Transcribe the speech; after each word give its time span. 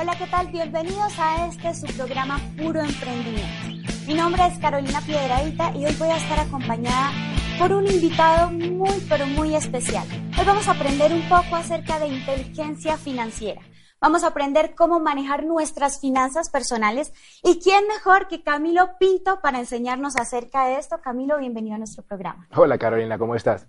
Hola, 0.00 0.16
¿qué 0.16 0.28
tal? 0.28 0.46
Bienvenidos 0.46 1.12
a 1.18 1.48
este 1.48 1.74
su 1.74 1.92
programa 1.96 2.38
Puro 2.56 2.80
Emprendimiento. 2.80 3.88
Mi 4.06 4.14
nombre 4.14 4.46
es 4.46 4.56
Carolina 4.60 5.00
Piedradita 5.00 5.72
y 5.74 5.86
hoy 5.86 5.94
voy 5.98 6.08
a 6.10 6.18
estar 6.18 6.38
acompañada 6.38 7.10
por 7.58 7.72
un 7.72 7.84
invitado 7.84 8.48
muy, 8.52 9.04
pero 9.08 9.26
muy 9.26 9.56
especial. 9.56 10.06
Hoy 10.38 10.44
vamos 10.46 10.68
a 10.68 10.72
aprender 10.72 11.12
un 11.12 11.28
poco 11.28 11.56
acerca 11.56 11.98
de 11.98 12.06
inteligencia 12.06 12.96
financiera. 12.96 13.60
Vamos 14.00 14.22
a 14.22 14.28
aprender 14.28 14.76
cómo 14.76 15.00
manejar 15.00 15.44
nuestras 15.44 16.00
finanzas 16.00 16.48
personales. 16.48 17.12
¿Y 17.42 17.58
quién 17.58 17.88
mejor 17.88 18.28
que 18.28 18.44
Camilo 18.44 18.90
Pinto 19.00 19.40
para 19.40 19.58
enseñarnos 19.58 20.14
acerca 20.16 20.66
de 20.66 20.78
esto? 20.78 21.00
Camilo, 21.02 21.38
bienvenido 21.40 21.74
a 21.74 21.78
nuestro 21.78 22.04
programa. 22.04 22.46
Hola 22.54 22.78
Carolina, 22.78 23.18
¿cómo 23.18 23.34
estás? 23.34 23.66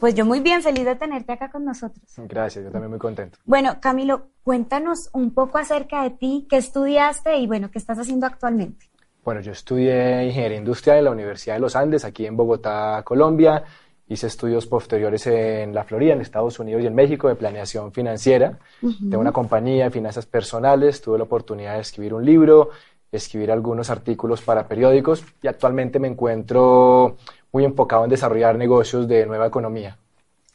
Pues 0.00 0.14
yo 0.14 0.24
muy 0.24 0.40
bien, 0.40 0.62
feliz 0.62 0.86
de 0.86 0.96
tenerte 0.96 1.32
acá 1.32 1.50
con 1.50 1.64
nosotros. 1.64 2.02
Gracias, 2.16 2.64
yo 2.64 2.70
también 2.70 2.88
muy 2.90 2.98
contento. 2.98 3.38
Bueno, 3.44 3.76
Camilo, 3.80 4.28
cuéntanos 4.42 5.10
un 5.12 5.34
poco 5.34 5.58
acerca 5.58 6.02
de 6.02 6.10
ti, 6.10 6.46
qué 6.48 6.56
estudiaste 6.56 7.36
y 7.36 7.46
bueno, 7.46 7.70
qué 7.70 7.78
estás 7.78 7.98
haciendo 7.98 8.26
actualmente. 8.26 8.86
Bueno, 9.22 9.42
yo 9.42 9.52
estudié 9.52 10.24
Ingeniería 10.24 10.56
Industrial 10.56 10.96
en 10.96 11.04
la 11.04 11.10
Universidad 11.10 11.56
de 11.56 11.60
los 11.60 11.76
Andes, 11.76 12.06
aquí 12.06 12.24
en 12.24 12.34
Bogotá, 12.34 13.02
Colombia. 13.04 13.62
Hice 14.08 14.26
estudios 14.26 14.66
posteriores 14.66 15.26
en 15.26 15.74
la 15.74 15.84
Florida, 15.84 16.14
en 16.14 16.22
Estados 16.22 16.58
Unidos 16.58 16.82
y 16.82 16.86
en 16.86 16.94
México 16.94 17.28
de 17.28 17.36
planeación 17.36 17.92
financiera. 17.92 18.58
Tengo 18.80 19.20
una 19.20 19.32
compañía 19.32 19.84
de 19.84 19.90
finanzas 19.90 20.24
personales. 20.24 21.00
Tuve 21.02 21.18
la 21.18 21.24
oportunidad 21.24 21.74
de 21.74 21.80
escribir 21.82 22.14
un 22.14 22.24
libro, 22.24 22.70
escribir 23.12 23.52
algunos 23.52 23.90
artículos 23.90 24.40
para 24.40 24.66
periódicos 24.66 25.22
y 25.42 25.46
actualmente 25.46 26.00
me 26.00 26.08
encuentro 26.08 27.18
muy 27.52 27.64
enfocado 27.64 28.04
en 28.04 28.10
desarrollar 28.10 28.56
negocios 28.56 29.08
de 29.08 29.26
nueva 29.26 29.46
economía. 29.46 29.96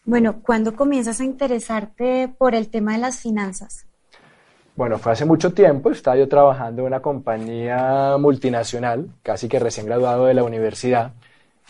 Bueno, 0.06 0.42
¿cuándo 0.42 0.76
comienzas 0.76 1.20
a 1.20 1.24
interesarte 1.24 2.34
por 2.38 2.54
el 2.54 2.70
tema 2.70 2.94
de 2.94 3.00
las 3.00 3.20
finanzas? 3.20 3.88
Bueno, 4.76 5.00
fue 5.00 5.14
hace 5.14 5.26
mucho 5.26 5.54
tiempo, 5.54 5.90
estaba 5.90 6.18
yo 6.18 6.28
trabajando 6.28 6.82
en 6.82 6.88
una 6.88 7.02
compañía 7.02 8.18
multinacional, 8.20 9.08
casi 9.24 9.48
que 9.48 9.58
recién 9.58 9.86
graduado 9.86 10.26
de 10.26 10.34
la 10.34 10.44
universidad, 10.44 11.14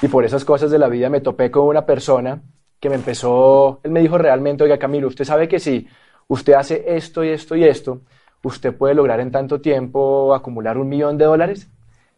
y 0.01 0.07
por 0.07 0.25
esas 0.25 0.43
cosas 0.43 0.71
de 0.71 0.79
la 0.79 0.87
vida 0.87 1.09
me 1.09 1.21
topé 1.21 1.51
con 1.51 1.67
una 1.67 1.85
persona 1.85 2.41
que 2.79 2.89
me 2.89 2.95
empezó, 2.95 3.79
él 3.83 3.91
me 3.91 4.01
dijo 4.01 4.17
realmente, 4.17 4.63
oiga 4.63 4.79
Camilo, 4.79 5.07
usted 5.07 5.23
sabe 5.23 5.47
que 5.47 5.59
si 5.59 5.87
usted 6.27 6.53
hace 6.53 6.83
esto 6.87 7.23
y 7.23 7.29
esto 7.29 7.55
y 7.55 7.63
esto, 7.63 8.01
usted 8.43 8.75
puede 8.75 8.95
lograr 8.95 9.19
en 9.19 9.31
tanto 9.31 9.61
tiempo 9.61 10.33
acumular 10.33 10.77
un 10.77 10.89
millón 10.89 11.17
de 11.17 11.25
dólares. 11.25 11.69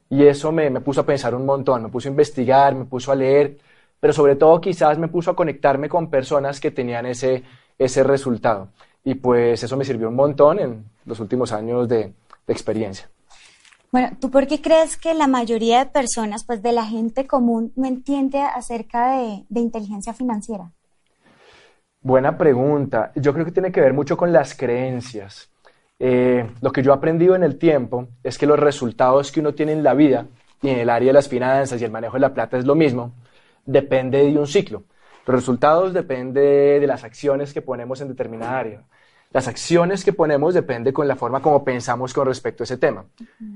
Y 0.10 0.26
eso 0.26 0.52
me, 0.52 0.70
me 0.70 0.82
puso 0.82 1.02
a 1.02 1.06
pensar 1.06 1.36
un 1.36 1.46
montón, 1.46 1.84
me 1.84 1.90
puso 1.90 2.08
a 2.08 2.12
investigar, 2.12 2.74
me 2.76 2.86
puso 2.86 3.12
a 3.12 3.16
leer, 3.16 3.58
pero 4.00 4.14
sobre 4.14 4.36
todo 4.36 4.62
quizás 4.62 4.98
me 4.98 5.08
puso 5.08 5.32
a 5.32 5.36
conectarme 5.36 5.90
con 5.90 6.10
personas 6.10 6.60
que 6.60 6.72
tenían 6.72 7.06
ese, 7.06 7.44
ese 7.78 8.04
resultado. 8.04 8.70
Y 9.04 9.16
pues 9.16 9.64
eso 9.64 9.78
me 9.78 9.86
sirvió 9.86 10.10
un 10.10 10.16
montón 10.16 10.60
en 10.60 10.86
los 11.06 11.20
últimos 11.20 11.52
años 11.52 11.88
de, 11.88 12.14
de 12.46 12.54
experiencia. 12.54 13.10
Bueno, 13.92 14.18
¿tú 14.20 14.30
por 14.30 14.48
qué 14.48 14.62
crees 14.62 14.98
que 14.98 15.14
la 15.14 15.28
mayoría 15.28 15.80
de 15.80 15.92
personas, 15.92 16.44
pues 16.46 16.62
de 16.62 16.74
la 16.74 16.86
gente 16.86 17.26
común, 17.26 17.72
no 17.76 17.88
entiende 17.88 18.42
acerca 18.42 19.18
de, 19.18 19.46
de, 19.48 19.62
inteligencia 19.62 20.14
financiera? 20.14 20.72
Buena 22.02 22.38
pregunta. 22.38 23.12
Yo 23.16 23.34
creo 23.34 23.46
que 23.46 23.52
tiene 23.52 23.72
que 23.72 23.82
ver 23.82 23.94
mucho 23.94 24.18
con 24.18 24.34
las 24.34 24.56
creencias. 24.56 25.50
Eh, 26.00 26.48
lo 26.62 26.72
que 26.72 26.84
yo 26.84 26.92
he 26.92 26.96
aprendido 26.96 27.36
en 27.36 27.44
el 27.44 27.58
tiempo 27.58 28.08
es 28.24 28.38
que 28.38 28.46
los 28.46 28.60
resultados 28.60 29.32
que 29.32 29.40
uno 29.40 29.54
tiene 29.54 29.72
en 29.72 29.84
la 29.84 29.94
vida 29.94 30.28
y 30.62 30.70
en 30.70 30.80
el 30.80 30.90
área 30.90 31.08
de 31.08 31.14
las 31.14 31.28
finanzas 31.28 31.82
y 31.82 31.86
el 31.86 31.92
manejo 31.92 32.14
de 32.14 32.22
la 32.22 32.34
plata 32.34 32.58
es 32.58 32.66
lo 32.66 32.76
mismo, 32.76 33.14
depende 33.66 34.24
de 34.24 34.38
un 34.38 34.48
ciclo. 34.48 34.84
Los 35.26 35.36
resultados 35.36 35.94
dependen 35.94 36.80
de 36.82 36.88
las 36.88 37.04
acciones 37.04 37.54
que 37.54 37.62
ponemos 37.62 38.00
en 38.02 38.08
determinada 38.08 38.58
área. 38.58 38.84
Las 39.34 39.48
acciones 39.48 40.06
que 40.06 40.14
ponemos 40.14 40.54
dependen 40.54 40.94
con 40.94 41.08
la 41.08 41.18
forma 41.18 41.42
como 41.42 41.64
pensamos 41.66 42.14
con 42.14 42.28
respecto 42.28 42.64
a 42.64 42.66
ese 42.66 42.78
tema. 42.78 43.06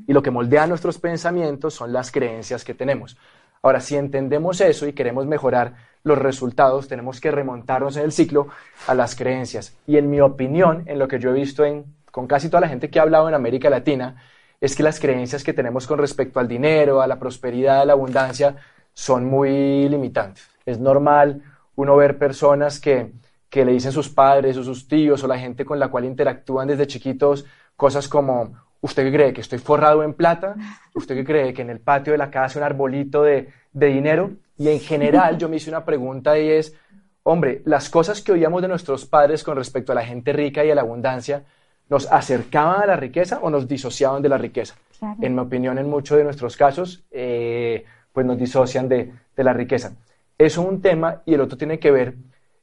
Y 0.06 0.12
lo 0.12 0.22
que 0.22 0.32
moldea 0.32 0.68
nuestros 0.68 0.98
pensamientos 0.98 1.74
son 1.74 1.94
las 1.94 2.12
creencias 2.12 2.66
que 2.66 2.74
tenemos. 2.74 3.18
Ahora, 3.62 3.80
si 3.80 3.96
entendemos 3.96 4.60
eso 4.60 4.86
y 4.86 4.94
queremos 4.94 5.28
mejorar 5.28 5.76
los 6.04 6.18
resultados, 6.18 6.88
tenemos 6.88 7.22
que 7.22 7.32
remontarnos 7.32 7.96
en 7.96 8.04
el 8.04 8.12
ciclo 8.12 8.48
a 8.88 8.96
las 8.96 9.16
creencias. 9.16 9.78
Y 9.88 9.98
en 9.98 10.10
mi 10.10 10.20
opinión, 10.20 10.84
en 10.88 11.00
lo 11.00 11.08
que 11.08 11.20
yo 11.20 11.30
he 11.30 11.34
visto 11.34 11.64
en, 11.64 11.86
con 12.12 12.28
casi 12.28 12.50
toda 12.50 12.62
la 12.62 12.68
gente 12.68 12.90
que 12.90 13.00
ha 13.00 13.04
hablado 13.04 13.28
en 13.28 13.36
América 13.36 13.70
Latina, 13.70 14.22
es 14.60 14.76
que 14.76 14.84
las 14.84 15.00
creencias 15.00 15.44
que 15.44 15.54
tenemos 15.54 15.88
con 15.88 15.98
respecto 15.98 16.40
al 16.40 16.48
dinero, 16.48 17.02
a 17.02 17.08
la 17.08 17.18
prosperidad, 17.18 17.82
a 17.82 17.86
la 17.86 17.94
abundancia, 17.94 18.58
son 18.94 19.26
muy 19.26 19.90
limitantes. 19.90 20.48
Es 20.66 20.80
normal 20.80 21.42
uno 21.76 21.96
ver 21.96 22.18
personas 22.18 22.80
que, 22.80 23.14
que 23.50 23.66
le 23.66 23.72
dicen 23.72 23.92
sus 23.92 24.10
padres 24.10 24.58
o 24.58 24.64
sus 24.64 24.88
tíos 24.88 25.24
o 25.24 25.28
la 25.28 25.40
gente 25.40 25.66
con 25.66 25.80
la 25.80 25.88
cual 25.88 26.06
interactúan 26.06 26.68
desde 26.68 26.88
chiquitos 26.88 27.46
cosas 27.76 28.08
como, 28.08 28.54
¿usted 28.82 29.12
cree 29.12 29.34
que 29.34 29.42
estoy 29.42 29.58
forrado 29.58 30.04
en 30.04 30.14
plata? 30.14 30.56
¿Usted 30.94 31.26
cree 31.26 31.54
que 31.54 31.64
en 31.64 31.72
el 31.72 31.80
patio 31.80 32.14
de 32.14 32.18
la 32.20 32.30
casa 32.30 32.60
un 32.60 32.66
arbolito 32.66 33.24
de, 33.24 33.50
de 33.74 33.88
dinero? 33.88 34.32
Y 34.58 34.70
en 34.70 34.80
general 34.80 35.40
yo 35.40 35.50
me 35.50 35.56
hice 35.56 35.72
una 35.72 35.84
pregunta 35.84 36.38
y 36.38 36.50
es, 36.50 36.76
hombre, 37.24 37.64
las 37.66 37.90
cosas 37.90 38.22
que 38.22 38.32
oíamos 38.32 38.62
de 38.62 38.68
nuestros 38.68 39.08
padres 39.08 39.44
con 39.44 39.58
respecto 39.58 39.92
a 39.92 39.96
la 39.96 40.06
gente 40.06 40.34
rica 40.34 40.64
y 40.64 40.70
a 40.70 40.76
la 40.76 40.82
abundancia, 40.82 41.46
¿nos 41.92 42.10
acercaban 42.10 42.84
a 42.84 42.86
la 42.86 42.96
riqueza 42.96 43.40
o 43.42 43.50
nos 43.50 43.68
disociaban 43.68 44.22
de 44.22 44.30
la 44.30 44.38
riqueza? 44.38 44.76
Claro. 44.98 45.18
En 45.22 45.36
mi 45.36 45.42
opinión, 45.42 45.78
en 45.78 45.90
muchos 45.90 46.18
de 46.18 46.24
nuestros 46.24 46.56
casos, 46.56 47.04
eh, 47.12 47.84
pues 48.14 48.26
nos 48.26 48.38
disocian 48.38 48.88
de, 48.88 49.12
de 49.36 49.44
la 49.44 49.52
riqueza. 49.52 49.92
Eso 50.38 50.62
es 50.62 50.68
un 50.70 50.82
tema 50.82 51.22
y 51.26 51.34
el 51.34 51.42
otro 51.42 51.58
tiene 51.58 51.80
que 51.80 51.92
ver, 51.92 52.16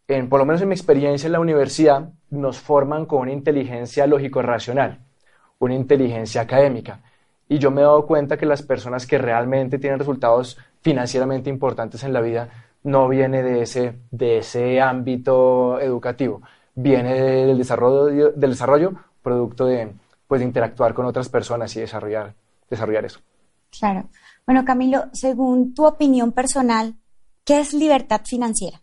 en, 0.08 0.30
por 0.30 0.40
lo 0.40 0.46
menos 0.46 0.62
en 0.62 0.68
mi 0.68 0.74
experiencia 0.74 1.26
en 1.26 1.34
la 1.34 1.40
universidad, 1.40 2.08
nos 2.30 2.58
forman 2.58 3.04
con 3.04 3.20
una 3.20 3.32
inteligencia 3.32 4.06
lógico-racional, 4.06 5.00
una 5.58 5.74
inteligencia 5.74 6.40
académica. 6.40 7.00
Y 7.50 7.58
yo 7.58 7.70
me 7.70 7.82
he 7.82 7.84
dado 7.84 8.06
cuenta 8.06 8.38
que 8.38 8.46
las 8.46 8.62
personas 8.62 9.06
que 9.06 9.18
realmente 9.18 9.78
tienen 9.78 9.98
resultados 9.98 10.56
financieramente 10.80 11.50
importantes 11.50 12.02
en 12.02 12.14
la 12.14 12.22
vida 12.22 12.48
no 12.82 13.06
viene 13.08 13.42
de 13.42 13.60
ese, 13.60 13.92
de 14.10 14.38
ese 14.38 14.80
ámbito 14.80 15.78
educativo, 15.80 16.40
viene 16.74 17.12
del 17.20 17.58
desarrollo, 17.58 18.32
del 18.32 18.50
desarrollo 18.50 18.94
producto 19.22 19.66
de, 19.66 19.92
pues, 20.26 20.40
de 20.40 20.46
interactuar 20.46 20.94
con 20.94 21.06
otras 21.06 21.28
personas 21.28 21.74
y 21.76 21.80
desarrollar, 21.80 22.34
desarrollar 22.68 23.04
eso. 23.04 23.20
Claro. 23.70 24.08
Bueno, 24.46 24.64
Camilo, 24.64 25.06
según 25.12 25.74
tu 25.74 25.86
opinión 25.86 26.32
personal, 26.32 26.94
¿qué 27.44 27.60
es 27.60 27.74
libertad 27.74 28.22
financiera? 28.24 28.80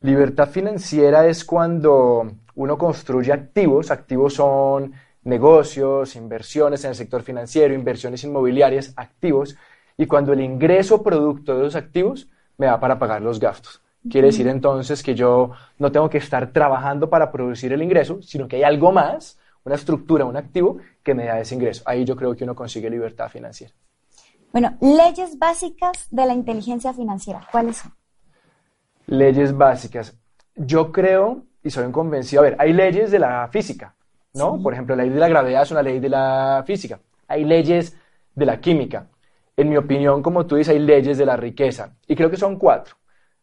Libertad 0.00 0.48
financiera 0.48 1.26
es 1.26 1.44
cuando 1.44 2.32
uno 2.54 2.78
construye 2.78 3.32
activos, 3.32 3.90
activos 3.90 4.34
son 4.34 4.92
negocios, 5.24 6.16
inversiones 6.16 6.84
en 6.84 6.90
el 6.90 6.96
sector 6.96 7.22
financiero, 7.22 7.74
inversiones 7.74 8.24
inmobiliarias, 8.24 8.92
activos, 8.96 9.56
y 9.96 10.06
cuando 10.06 10.32
el 10.32 10.40
ingreso 10.40 11.02
producto 11.02 11.54
de 11.54 11.62
esos 11.62 11.76
activos 11.76 12.28
me 12.58 12.66
da 12.66 12.80
para 12.80 12.98
pagar 12.98 13.22
los 13.22 13.38
gastos. 13.38 13.82
Quiere 14.10 14.28
decir 14.28 14.48
entonces 14.48 15.02
que 15.02 15.14
yo 15.14 15.52
no 15.78 15.92
tengo 15.92 16.10
que 16.10 16.18
estar 16.18 16.52
trabajando 16.52 17.08
para 17.08 17.30
producir 17.30 17.72
el 17.72 17.82
ingreso, 17.82 18.20
sino 18.22 18.48
que 18.48 18.56
hay 18.56 18.62
algo 18.64 18.90
más, 18.90 19.38
una 19.64 19.76
estructura, 19.76 20.24
un 20.24 20.36
activo 20.36 20.78
que 21.02 21.14
me 21.14 21.26
da 21.26 21.38
ese 21.38 21.54
ingreso. 21.54 21.82
Ahí 21.86 22.04
yo 22.04 22.16
creo 22.16 22.34
que 22.34 22.44
uno 22.44 22.54
consigue 22.54 22.90
libertad 22.90 23.28
financiera. 23.28 23.72
Bueno, 24.52 24.76
leyes 24.80 25.38
básicas 25.38 26.08
de 26.10 26.26
la 26.26 26.34
inteligencia 26.34 26.92
financiera, 26.92 27.46
¿cuáles 27.50 27.76
son? 27.76 27.92
Leyes 29.06 29.56
básicas. 29.56 30.14
Yo 30.56 30.90
creo 30.92 31.44
y 31.64 31.70
soy 31.70 31.84
un 31.84 31.92
convencido, 31.92 32.42
a 32.42 32.44
ver, 32.44 32.56
hay 32.58 32.72
leyes 32.72 33.10
de 33.10 33.18
la 33.18 33.48
física, 33.48 33.94
¿no? 34.34 34.56
Sí. 34.56 34.62
Por 34.62 34.72
ejemplo, 34.72 34.96
la 34.96 35.04
ley 35.04 35.12
de 35.12 35.20
la 35.20 35.28
gravedad 35.28 35.62
es 35.62 35.70
una 35.70 35.82
ley 35.82 36.00
de 36.00 36.08
la 36.08 36.64
física. 36.66 37.00
Hay 37.28 37.44
leyes 37.44 37.96
de 38.34 38.46
la 38.46 38.60
química. 38.60 39.06
En 39.56 39.68
mi 39.68 39.76
opinión, 39.76 40.22
como 40.22 40.46
tú 40.46 40.56
dices, 40.56 40.74
hay 40.74 40.80
leyes 40.80 41.18
de 41.18 41.26
la 41.26 41.36
riqueza. 41.36 41.94
Y 42.06 42.16
creo 42.16 42.30
que 42.30 42.36
son 42.36 42.58
cuatro. 42.58 42.96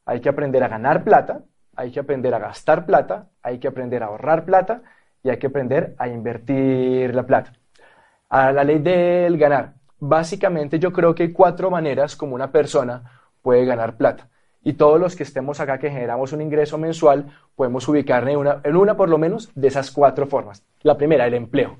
Hay 0.09 0.22
que 0.22 0.30
aprender 0.30 0.64
a 0.64 0.68
ganar 0.68 1.03
plata, 1.03 1.44
hay 1.75 1.92
que 1.92 2.00
aprender 2.00 2.34
a 2.34 2.40
gastar 2.40 2.88
plata, 2.88 3.28
hay 3.44 3.59
que 3.59 3.68
aprender 3.68 4.02
a 4.02 4.08
ahorrar 4.08 4.44
plata 4.44 4.81
y 5.22 5.30
hay 5.30 5.38
que 5.38 5.46
aprender 5.46 5.94
a 6.00 6.08
invertir 6.08 7.14
la 7.14 7.28
plata. 7.28 7.53
A 8.28 8.52
la 8.52 8.64
ley 8.64 8.79
del 8.79 9.38
ganar. 9.38 9.76
Básicamente 10.00 10.79
yo 10.79 10.91
creo 10.91 11.14
que 11.14 11.22
hay 11.22 11.32
cuatro 11.32 11.70
maneras 11.70 12.16
como 12.16 12.34
una 12.34 12.52
persona 12.52 13.03
puede 13.44 13.66
ganar 13.66 13.97
plata. 13.97 14.29
Y 14.64 14.73
todos 14.73 15.00
los 15.00 15.16
que 15.16 15.22
estemos 15.22 15.59
acá 15.59 15.78
que 15.78 15.91
generamos 15.91 16.34
un 16.34 16.41
ingreso 16.41 16.79
mensual 16.79 17.28
podemos 17.55 17.88
ubicar 17.88 18.28
en 18.28 18.38
una, 18.38 18.62
en 18.64 18.76
una 18.78 18.97
por 18.97 19.09
lo 19.09 19.20
menos 19.20 19.52
de 19.53 19.67
esas 19.67 19.91
cuatro 19.91 20.26
formas. 20.26 20.66
La 20.82 20.97
primera, 20.97 21.28
el 21.28 21.35
empleo. 21.35 21.78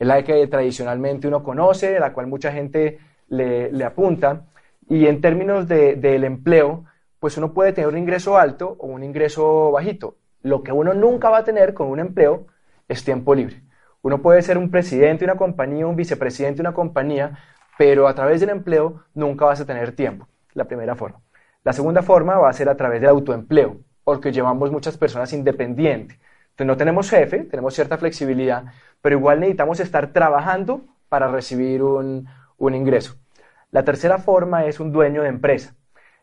Es 0.00 0.06
la 0.08 0.20
que 0.24 0.44
tradicionalmente 0.48 1.28
uno 1.28 1.44
conoce, 1.44 1.96
a 1.96 2.00
la 2.00 2.12
cual 2.12 2.26
mucha 2.26 2.50
gente 2.50 2.98
le, 3.28 3.70
le 3.70 3.84
apunta. 3.84 4.46
Y 4.88 5.06
en 5.06 5.20
términos 5.20 5.68
del 5.68 6.00
de, 6.00 6.16
empleo, 6.26 6.84
pues 7.20 7.36
uno 7.36 7.52
puede 7.52 7.72
tener 7.72 7.88
un 7.88 7.98
ingreso 7.98 8.38
alto 8.38 8.76
o 8.78 8.86
un 8.86 9.02
ingreso 9.02 9.72
bajito. 9.72 10.16
Lo 10.42 10.62
que 10.62 10.72
uno 10.72 10.94
nunca 10.94 11.30
va 11.30 11.38
a 11.38 11.44
tener 11.44 11.74
con 11.74 11.88
un 11.88 11.98
empleo 11.98 12.46
es 12.88 13.04
tiempo 13.04 13.34
libre. 13.34 13.62
Uno 14.02 14.22
puede 14.22 14.42
ser 14.42 14.58
un 14.58 14.70
presidente 14.70 15.24
de 15.24 15.32
una 15.32 15.38
compañía, 15.38 15.86
un 15.86 15.96
vicepresidente 15.96 16.58
de 16.58 16.68
una 16.68 16.74
compañía, 16.74 17.38
pero 17.76 18.08
a 18.08 18.14
través 18.14 18.40
del 18.40 18.50
empleo 18.50 19.02
nunca 19.14 19.44
vas 19.46 19.60
a 19.60 19.66
tener 19.66 19.92
tiempo. 19.92 20.28
La 20.54 20.64
primera 20.64 20.94
forma. 20.94 21.20
La 21.64 21.72
segunda 21.72 22.02
forma 22.02 22.38
va 22.38 22.48
a 22.48 22.52
ser 22.52 22.68
a 22.68 22.76
través 22.76 23.00
del 23.00 23.10
autoempleo, 23.10 23.78
porque 24.04 24.32
llevamos 24.32 24.70
muchas 24.70 24.96
personas 24.96 25.32
independientes. 25.32 26.18
no 26.58 26.76
tenemos 26.76 27.10
jefe, 27.10 27.44
tenemos 27.44 27.74
cierta 27.74 27.98
flexibilidad, 27.98 28.64
pero 29.02 29.18
igual 29.18 29.40
necesitamos 29.40 29.80
estar 29.80 30.12
trabajando 30.12 30.82
para 31.08 31.28
recibir 31.28 31.82
un, 31.82 32.26
ingreso. 32.58 33.16
La 33.70 33.84
tercera 33.84 34.18
forma 34.18 34.64
es 34.66 34.80
un 34.80 34.92
dueño 34.92 35.22
de 35.22 35.28
empresa. 35.28 35.74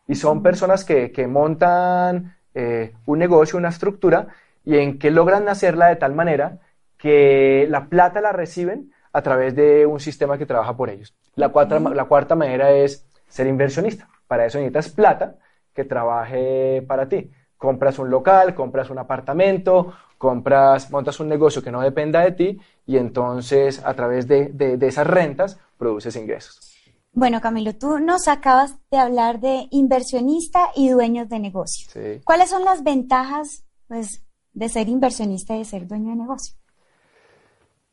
Y 0.08 0.14
son 0.14 0.42
personas 0.42 0.84
que, 0.84 1.26
montan 1.28 2.36
eh, 2.54 2.94
un 3.06 3.18
negocio, 3.18 3.58
una 3.58 3.68
estructura, 3.68 4.28
y 4.64 4.76
en 4.78 4.98
que 4.98 5.10
logran 5.10 5.48
hacerla 5.48 5.88
de 5.88 5.96
tal 5.96 6.14
manera 6.14 6.58
que 6.96 7.66
la 7.68 7.86
plata 7.86 8.20
la 8.20 8.32
reciben 8.32 8.92
a 9.12 9.22
través 9.22 9.54
de 9.54 9.86
un 9.86 10.00
sistema 10.00 10.38
que 10.38 10.46
trabaja 10.46 10.76
por 10.76 10.90
ellos. 10.90 11.14
La, 11.34 11.48
la 11.94 12.04
cuarta 12.04 12.34
manera 12.34 12.70
es 12.72 13.06
ser 13.28 13.46
inversionista. 13.46 14.08
Para 14.26 14.46
eso 14.46 14.58
necesitas 14.58 14.88
plata 14.90 15.36
que 15.74 15.84
trabaje 15.84 16.84
para 16.86 17.08
ti. 17.08 17.30
Compras 17.56 17.98
un 17.98 18.10
local, 18.10 18.54
compras 18.54 18.90
un 18.90 18.98
apartamento, 18.98 19.94
compras, 20.18 20.90
montas 20.90 21.20
un 21.20 21.28
negocio 21.28 21.62
que 21.62 21.70
no 21.70 21.80
dependa 21.80 22.20
de 22.20 22.32
ti 22.32 22.60
y 22.86 22.96
entonces 22.96 23.84
a 23.84 23.94
través 23.94 24.26
de, 24.26 24.78
esas 24.80 25.06
rentas 25.06 25.60
produces 25.78 26.16
ingresos. 26.16 26.75
Bueno, 27.16 27.40
Camilo, 27.40 27.74
tú 27.74 27.98
nos 27.98 28.28
acabas 28.28 28.76
de 28.90 28.98
hablar 28.98 29.40
de 29.40 29.68
inversionista 29.70 30.68
y 30.76 30.90
dueños 30.90 31.30
de 31.30 31.38
negocio. 31.38 31.88
¿Cuáles 32.24 32.50
son 32.50 32.62
las 32.62 32.84
ventajas 32.84 33.64
pues, 33.88 34.22
de 34.52 34.68
ser 34.68 34.90
inversionista 34.90 35.54
y 35.54 35.60
de 35.60 35.64
ser 35.64 35.86
dueño 35.86 36.10
de 36.10 36.16
negocio? 36.16 36.54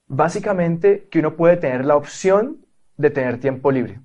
Básicamente 0.07 1.07
que 1.09 1.19
uno 1.19 1.37
puede 1.37 1.55
tener 1.55 1.85
la 1.85 1.95
opción 1.95 2.65
de 2.97 3.11
tener 3.11 3.39
tiempo 3.39 3.71
libre. 3.71 4.01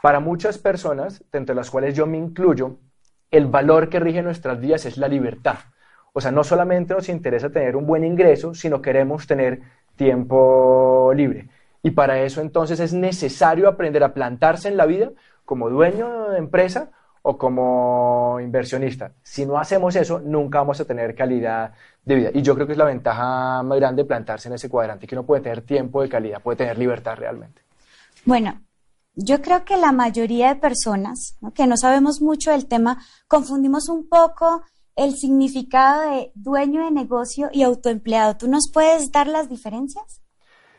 Para 0.00 0.20
muchas 0.20 0.56
personas, 0.56 1.22
entre 1.34 1.54
las 1.54 1.70
cuales 1.70 1.94
yo 1.94 2.06
me 2.06 2.16
incluyo, 2.16 2.78
el 3.30 3.48
valor 3.48 3.90
que 3.90 4.00
rige 4.00 4.22
nuestras 4.22 4.58
vidas 4.58 4.86
es 4.86 4.96
la 4.96 5.08
libertad. 5.08 5.58
O 6.14 6.20
sea, 6.22 6.30
no 6.30 6.44
solamente 6.44 6.94
nos 6.94 7.10
interesa 7.10 7.50
tener 7.50 7.76
un 7.76 7.84
buen 7.84 8.04
ingreso, 8.04 8.54
sino 8.54 8.80
queremos 8.80 9.26
tener 9.26 9.60
tiempo 9.96 11.12
libre. 11.14 11.50
Y 11.86 11.92
para 11.92 12.20
eso 12.20 12.40
entonces 12.40 12.80
es 12.80 12.92
necesario 12.92 13.68
aprender 13.68 14.02
a 14.02 14.12
plantarse 14.12 14.66
en 14.66 14.76
la 14.76 14.86
vida 14.86 15.12
como 15.44 15.70
dueño 15.70 16.30
de 16.30 16.38
empresa 16.38 16.90
o 17.22 17.38
como 17.38 18.40
inversionista. 18.40 19.12
Si 19.22 19.46
no 19.46 19.56
hacemos 19.56 19.94
eso, 19.94 20.18
nunca 20.18 20.58
vamos 20.58 20.80
a 20.80 20.84
tener 20.84 21.14
calidad 21.14 21.74
de 22.04 22.14
vida. 22.16 22.30
Y 22.34 22.42
yo 22.42 22.56
creo 22.56 22.66
que 22.66 22.72
es 22.72 22.78
la 22.78 22.86
ventaja 22.86 23.62
más 23.62 23.78
grande 23.78 24.02
de 24.02 24.08
plantarse 24.08 24.48
en 24.48 24.54
ese 24.54 24.68
cuadrante, 24.68 25.06
que 25.06 25.14
uno 25.14 25.24
puede 25.24 25.42
tener 25.42 25.62
tiempo 25.62 26.02
de 26.02 26.08
calidad, 26.08 26.42
puede 26.42 26.56
tener 26.56 26.76
libertad 26.76 27.14
realmente. 27.18 27.62
Bueno, 28.24 28.60
yo 29.14 29.40
creo 29.40 29.64
que 29.64 29.76
la 29.76 29.92
mayoría 29.92 30.48
de 30.48 30.60
personas 30.60 31.38
que 31.54 31.68
no 31.68 31.76
sabemos 31.76 32.20
mucho 32.20 32.50
del 32.50 32.66
tema 32.66 33.00
confundimos 33.28 33.88
un 33.88 34.08
poco 34.08 34.64
el 34.96 35.14
significado 35.14 36.10
de 36.10 36.32
dueño 36.34 36.84
de 36.84 36.90
negocio 36.90 37.48
y 37.52 37.62
autoempleado. 37.62 38.36
¿Tú 38.36 38.48
nos 38.48 38.72
puedes 38.72 39.12
dar 39.12 39.28
las 39.28 39.48
diferencias? 39.48 40.25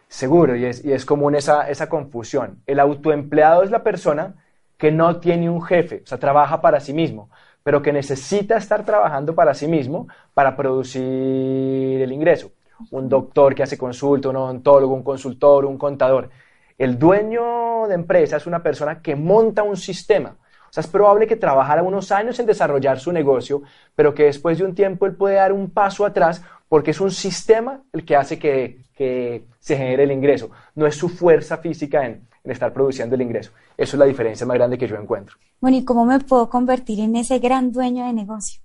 Seguro, 0.08 0.56
y 0.56 0.66
es, 0.66 0.86
y 0.86 0.94
es 0.94 1.06
común 1.06 1.36
esa, 1.36 1.70
esa 1.70 1.90
confusión. 1.90 2.62
El 2.66 2.80
autoempleado 2.80 3.64
es 3.64 3.72
la 3.72 3.84
persona 3.84 4.36
que 4.78 4.92
no 4.92 5.20
tiene 5.20 5.50
un 5.50 5.62
jefe, 5.62 6.02
o 6.04 6.08
sea, 6.08 6.18
trabaja 6.18 6.62
para 6.62 6.80
sí 6.80 6.94
mismo, 6.94 7.30
pero 7.64 7.82
que 7.82 7.92
necesita 7.92 8.58
estar 8.58 8.86
trabajando 8.86 9.36
para 9.36 9.54
sí 9.54 9.68
mismo 9.68 10.08
para 10.34 10.56
producir 10.56 11.02
el 11.04 12.12
ingreso. 12.12 12.52
Un 12.92 13.10
doctor 13.10 13.56
que 13.56 13.64
hace 13.64 13.78
consulta, 13.78 14.30
un 14.30 14.38
odontólogo, 14.38 14.94
un 14.94 15.04
consultor, 15.04 15.66
un 15.66 15.78
contador. 15.78 16.30
El 16.78 16.98
dueño 16.98 17.88
de 17.88 17.96
empresa 17.96 18.38
es 18.38 18.46
una 18.46 18.62
persona 18.62 19.02
que 19.02 19.16
monta 19.16 19.64
un 19.64 19.76
sistema. 19.76 20.38
O 20.70 20.74
sea, 20.74 20.82
es 20.82 20.88
probable 20.88 21.28
que 21.28 21.36
trabajara 21.36 21.82
unos 21.82 22.12
años 22.12 22.40
en 22.40 22.46
desarrollar 22.46 23.00
su 23.00 23.12
negocio, 23.12 23.64
pero 23.96 24.14
que 24.14 24.26
después 24.26 24.60
de 24.60 24.64
un 24.64 24.76
tiempo 24.76 25.06
él 25.06 25.16
puede 25.16 25.36
dar 25.36 25.52
un 25.52 25.72
paso 25.72 26.06
atrás 26.06 26.44
porque 26.70 26.92
es 26.92 27.02
un 27.02 27.12
sistema 27.12 27.82
el 27.94 28.06
que 28.06 28.16
hace 28.16 28.38
que, 28.38 28.87
se 28.98 29.78
genere 29.78 30.04
el 30.04 30.12
ingreso. 30.12 30.50
No 30.76 30.88
es 30.88 30.96
su 30.96 31.10
fuerza 31.10 31.58
física 31.58 32.06
en, 32.06 32.28
en 32.44 32.52
estar 32.52 32.74
produciendo 32.74 33.16
el 33.16 33.22
ingreso. 33.22 33.52
Eso 33.78 33.96
es 33.96 34.00
la 34.00 34.06
diferencia 34.06 34.46
más 34.46 34.58
grande 34.58 34.78
que 34.78 34.88
yo 34.88 34.96
encuentro. 34.96 35.36
Bueno, 35.60 35.78
¿y 35.78 35.86
cómo 35.86 36.06
me 36.06 36.20
puedo 36.20 36.50
convertir 36.50 37.00
en 37.00 37.16
ese 37.16 37.40
gran 37.40 37.72
dueño 37.72 38.06
de 38.06 38.14
negocio? 38.14 38.62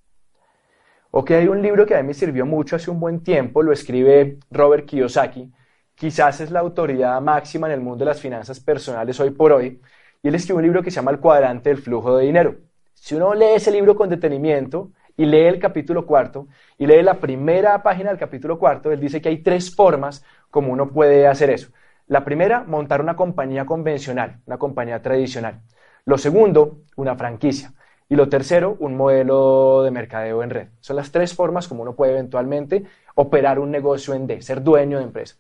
Ok, 1.11 1.33
hay 1.33 1.47
un 1.47 1.61
libro 1.61 1.85
que 1.85 1.95
a 1.95 2.01
mí 2.01 2.09
me 2.09 2.15
sirvió 2.15 2.47
mucho 2.47 2.77
hace 2.77 2.91
un 2.91 2.99
buen 2.99 3.23
tiempo, 3.23 3.63
lo 3.63 3.71
escribe 3.71 4.39
Robert 4.51 4.87
Kiyosaki, 4.87 5.53
quizás 5.95 6.41
es 6.41 6.51
la 6.51 6.61
autoridad 6.61 7.21
máxima 7.21 7.67
en 7.67 7.75
el 7.75 7.81
mundo 7.81 7.99
de 7.99 8.09
las 8.09 8.19
finanzas 8.19 8.61
personales 8.61 9.21
hoy 9.21 9.31
por 9.31 9.53
hoy, 9.53 9.83
y 10.23 10.29
él 10.29 10.35
escribió 10.35 10.57
un 10.57 10.63
libro 10.63 10.83
que 10.83 10.91
se 10.91 10.97
llama 10.97 11.11
El 11.11 11.21
cuadrante 11.21 11.69
del 11.69 11.83
flujo 11.83 12.17
de 12.17 12.25
dinero. 12.25 12.57
Si 12.95 13.15
uno 13.15 13.35
lee 13.35 13.57
ese 13.57 13.71
libro 13.71 13.95
con 13.95 14.09
detenimiento 14.09 14.93
y 15.17 15.27
lee 15.27 15.47
el 15.47 15.59
capítulo 15.59 16.07
cuarto 16.07 16.49
y 16.79 16.87
lee 16.87 17.03
la 17.03 17.21
primera 17.21 17.83
página 17.83 18.11
del 18.11 18.19
capítulo 18.19 18.59
cuarto, 18.59 18.91
él 18.91 19.01
dice 19.01 19.21
que 19.21 19.29
hay 19.29 19.43
tres 19.43 19.75
formas 19.75 20.25
como 20.51 20.73
uno 20.73 20.91
puede 20.91 21.27
hacer 21.27 21.51
eso. 21.51 21.69
La 22.07 22.25
primera, 22.25 22.65
montar 22.65 23.01
una 23.01 23.17
compañía 23.17 23.65
convencional, 23.65 24.41
una 24.47 24.59
compañía 24.59 25.01
tradicional. 25.01 25.63
Lo 26.05 26.19
segundo, 26.19 26.81
una 26.97 27.17
franquicia. 27.17 27.73
Y 28.09 28.17
lo 28.17 28.29
tercero, 28.29 28.77
un 28.81 28.97
modelo 28.97 29.83
de 29.83 29.91
mercadeo 29.91 30.43
en 30.43 30.51
red. 30.51 30.69
Son 30.81 30.97
las 30.97 31.11
tres 31.11 31.35
formas 31.35 31.69
como 31.69 31.83
uno 31.83 31.95
puede 31.95 32.13
eventualmente 32.13 32.85
operar 33.15 33.59
un 33.59 33.71
negocio 33.71 34.13
en 34.13 34.27
D, 34.27 34.43
ser 34.43 34.63
dueño 34.63 34.99
de 34.99 35.05
empresa. 35.05 35.37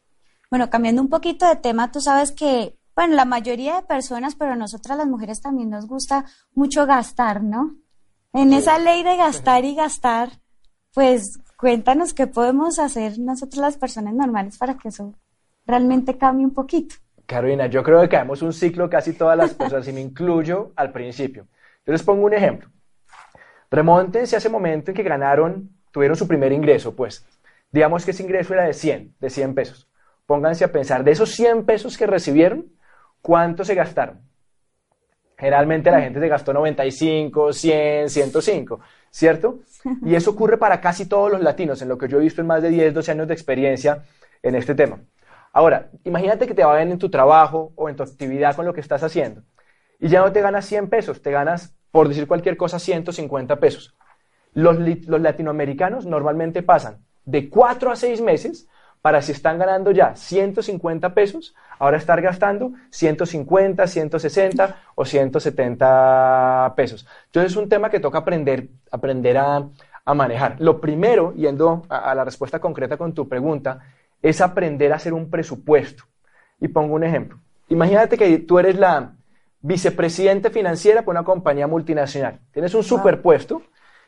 Bueno, 0.51 0.71
cambiando 0.71 1.03
un 1.03 1.09
poquito 1.11 1.47
de 1.47 1.57
tema, 1.57 1.91
tú 1.93 2.01
sabes 2.01 2.33
que, 2.33 2.79
bueno, 2.95 3.15
la 3.15 3.27
mayoría 3.27 3.77
de 3.77 3.83
personas, 3.83 4.35
pero 4.37 4.57
nosotras 4.57 4.97
las 4.97 5.07
mujeres 5.07 5.43
también 5.43 5.69
nos 5.69 5.87
gusta 5.87 6.25
mucho 6.55 6.87
gastar, 6.87 7.43
¿no? 7.43 7.77
En 8.33 8.53
esa 8.53 8.79
ley 8.79 9.03
de 9.03 9.17
gastar 9.17 9.65
y 9.65 9.75
gastar, 9.75 10.31
pues 10.95 11.39
cuéntanos 11.57 12.15
qué 12.15 12.27
podemos 12.27 12.79
hacer 12.79 13.19
nosotros 13.19 13.61
las 13.61 13.77
personas 13.77 14.15
normales 14.15 14.59
para 14.59 14.77
que 14.77 14.89
eso 14.89 15.15
realmente 15.67 16.17
cambie 16.17 16.45
un 16.45 16.55
poquito. 16.55 16.95
Carolina, 17.27 17.67
yo 17.67 17.83
creo 17.83 18.01
que 18.01 18.09
caemos 18.09 18.43
un 18.43 18.53
ciclo 18.53 18.91
casi 18.91 19.13
todas 19.13 19.37
las 19.37 19.55
personas, 19.55 19.87
y 19.89 19.93
me 19.93 20.01
incluyo 20.01 20.73
al 20.77 20.93
principio. 20.93 21.47
Yo 21.87 21.93
les 21.93 22.03
pongo 22.03 22.25
un 22.25 22.35
ejemplo. 22.35 22.69
Remontense 23.71 24.37
a 24.37 24.39
ese 24.39 24.49
momento 24.49 24.91
en 24.91 24.97
que 24.97 25.03
ganaron, 25.03 25.71
tuvieron 25.91 26.17
su 26.17 26.27
primer 26.27 26.53
ingreso, 26.53 26.95
pues. 26.95 27.25
Digamos 27.71 28.05
que 28.05 28.11
ese 28.11 28.23
ingreso 28.23 28.53
era 28.55 28.65
de 28.65 28.75
100, 28.75 29.15
de 29.19 29.31
100 29.31 29.55
pesos 29.55 29.89
pónganse 30.27 30.65
a 30.65 30.73
pensar, 30.73 31.05
de 31.05 31.11
esos 31.11 31.31
100 31.33 31.67
pesos 31.67 31.99
que 31.99 32.07
recibieron, 32.07 32.73
¿cuánto 33.21 33.65
se 33.65 33.75
gastaron? 33.75 34.21
Generalmente 35.43 35.91
la 35.91 36.01
gente 36.01 36.21
se 36.21 36.29
gastó 36.29 36.53
95, 36.53 37.53
100, 37.53 38.11
105, 38.11 38.79
¿cierto? 39.11 39.59
Y 40.07 40.15
eso 40.15 40.31
ocurre 40.31 40.57
para 40.57 40.81
casi 40.81 41.07
todos 41.07 41.33
los 41.33 41.41
latinos, 41.41 41.83
en 41.83 41.89
lo 41.89 41.99
que 41.99 42.07
yo 42.07 42.19
he 42.19 42.21
visto 42.21 42.41
en 42.41 42.47
más 42.47 42.63
de 42.63 42.69
10, 42.69 42.95
12 42.95 43.11
años 43.11 43.27
de 43.27 43.35
experiencia 43.35 44.05
en 44.41 44.55
este 44.55 44.77
tema. 44.77 45.01
Ahora, 45.53 45.91
imagínate 46.05 46.47
que 46.47 46.55
te 46.55 46.63
va 46.63 46.77
bien 46.77 46.93
en 46.93 46.99
tu 47.01 47.11
trabajo 47.11 47.73
o 47.75 47.89
en 47.89 47.97
tu 47.97 48.05
actividad 48.05 48.55
con 48.55 48.67
lo 48.67 48.73
que 48.73 48.81
estás 48.81 49.03
haciendo 49.03 49.43
y 49.99 50.07
ya 50.07 50.21
no 50.21 50.31
te 50.31 50.43
ganas 50.43 50.65
100 50.65 50.89
pesos, 50.89 51.23
te 51.23 51.33
ganas, 51.33 51.75
por 51.91 52.07
decir 52.07 52.29
cualquier 52.29 52.57
cosa, 52.57 52.79
150 52.79 53.59
pesos. 53.59 53.97
Los, 54.53 54.79
los 54.79 55.21
latinoamericanos 55.21 56.07
normalmente 56.07 56.63
pasan 56.63 56.99
de 57.25 57.49
4 57.49 57.91
a 57.91 57.97
6 57.97 58.21
meses 58.21 58.69
para 59.03 59.21
si 59.21 59.33
están 59.33 59.59
ganando 59.59 59.91
ya 59.91 60.15
150 60.15 61.13
pesos, 61.13 61.55
ahora 61.81 61.99
estar 61.99 62.23
gastando 62.23 62.73
150, 62.91 63.87
160 63.87 64.77
o 64.95 65.05
170 65.05 66.73
pesos. 66.77 67.07
Entonces 67.27 67.53
es 67.53 67.57
un 67.57 67.69
tema 67.69 67.91
que 67.91 67.99
toca 67.99 68.19
aprender, 68.19 68.69
aprender 68.93 69.37
a, 69.39 69.69
manejar. 70.15 70.57
Lo 70.61 70.81
primero, 70.81 71.35
yendo 71.35 71.85
a, 71.89 72.15
la 72.15 72.25
respuesta 72.25 72.61
concreta 72.61 72.97
con 72.97 73.13
tu 73.13 73.29
pregunta, 73.29 73.81
es 74.21 74.41
aprender 74.41 74.93
a 74.93 74.97
hacer 74.97 75.13
un 75.13 75.29
presupuesto. 75.29 76.05
Y 76.61 76.69
pongo 76.69 76.95
un 76.95 77.03
ejemplo. 77.03 77.39
Imagínate 77.69 78.17
que 78.17 78.39
tú 78.39 78.61
eres 78.61 78.79
la 78.79 79.15
vicepresidente 79.61 80.51
financiera 80.51 81.03
por 81.03 81.13
una 81.13 81.25
compañía 81.25 81.67
multinacional. 81.67 82.39
Tienes 82.53 82.75
un 82.75 82.85
superpuesto, 82.85 83.63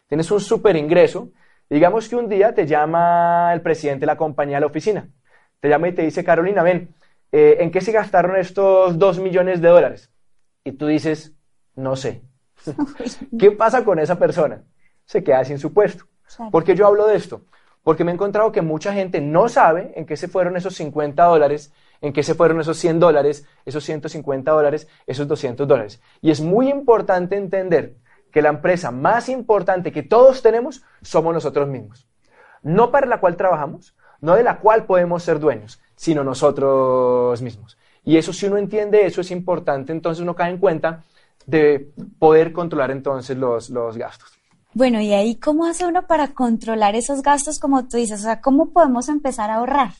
tienes 0.09 0.31
un 0.31 0.41
super 0.41 0.77
ingreso 0.77 1.31
Digamos 1.71 2.09
que 2.09 2.16
un 2.16 2.28
día 2.28 2.54
te 2.54 2.66
llama 2.66 3.52
el 3.52 3.62
presidente 3.62 4.00
de 4.00 4.06
la 4.06 4.16
compañía 4.16 4.59
a 4.59 4.61
la 4.61 4.66
oficina. 4.66 5.09
Te 5.61 5.68
llama 5.68 5.88
y 5.88 5.92
te 5.92 6.02
dice, 6.02 6.23
Carolina, 6.25 6.62
ven, 6.62 6.94
eh, 7.33 7.56
¿en 7.61 7.71
qué 7.71 7.80
se 7.80 7.92
gastaron 7.92 8.37
estos 8.37 8.99
dos 8.99 9.18
millones 9.18 9.61
de 9.61 9.68
dólares? 9.68 10.11
Y 10.62 10.73
tú 10.73 10.87
dices, 10.87 11.35
no 11.75 11.97
sé. 11.97 12.23
¿Qué 13.38 13.50
pasa 13.50 13.85
con 13.85 13.99
esa 13.99 14.18
persona? 14.18 14.62
Se 15.04 15.25
queda 15.25 15.44
sin 15.44 15.59
su 15.59 15.73
puesto. 15.73 16.04
¿Por 16.50 16.64
qué 16.64 16.75
yo 16.75 16.87
hablo 16.87 17.06
de 17.06 17.16
esto? 17.16 17.42
Porque 17.83 18.04
me 18.04 18.11
he 18.11 18.14
encontrado 18.14 18.50
que 18.52 18.62
mucha 18.62 18.92
gente 18.92 19.21
no 19.21 19.49
sabe 19.49 19.92
en 19.97 20.06
qué 20.06 20.16
se 20.16 20.28
fueron 20.28 20.56
esos 20.56 20.75
50 20.75 21.23
dólares, 21.25 21.73
en 22.00 22.12
qué 22.12 22.23
se 22.23 22.35
fueron 22.35 22.61
esos 22.61 22.78
100 22.78 23.00
dólares, 23.00 23.47
esos 23.66 23.85
150 23.85 24.50
dólares, 24.50 24.88
esos 25.06 25.28
200 25.28 25.68
dólares. 25.68 26.00
Y 26.23 26.30
es 26.30 26.40
muy 26.40 26.71
importante 26.71 27.37
entender 27.37 27.97
que 28.35 28.43
la 28.43 28.49
empresa 28.49 28.91
más 28.91 29.29
importante 29.29 29.93
que 29.93 30.03
todos 30.03 30.43
tenemos 30.43 30.83
somos 31.03 31.33
nosotros 31.33 31.69
mismos. 31.69 32.09
No 32.64 32.91
para 32.91 33.07
la 33.07 33.21
cual 33.21 33.37
trabajamos, 33.37 33.95
no 34.21 34.35
de 34.35 34.43
la 34.43 34.59
cual 34.59 34.87
podemos 34.87 35.23
ser 35.23 35.38
dueños, 35.38 35.81
sino 35.95 36.25
nosotros 36.25 37.41
mismos. 37.43 37.79
Y 38.03 38.17
eso, 38.17 38.33
si 38.33 38.47
uno 38.47 38.59
entiende 38.59 39.07
eso, 39.07 39.21
es 39.21 39.31
importante, 39.31 39.93
entonces 39.93 40.21
uno 40.21 40.35
cae 40.35 40.50
en 40.50 40.59
cuenta 40.59 41.05
de 41.47 41.93
poder 42.19 42.53
controlar 42.53 42.91
entonces 42.91 43.37
los, 43.37 43.71
gastos. 43.97 44.37
Bueno, 44.73 45.00
y 45.00 45.12
ahí, 45.12 45.37
¿cómo 45.37 45.67
hace 45.67 45.87
uno 45.87 46.09
para 46.09 46.35
controlar 46.35 46.97
esos 46.97 47.23
gastos 47.23 47.61
como 47.61 47.87
tú 47.87 47.99
dices? 47.99 48.19
O 48.19 48.25
sea, 48.25 48.41
¿cómo 48.41 48.73
podemos 48.73 49.09
empezar 49.09 49.50
a 49.50 49.59
ahorrar? 49.59 49.93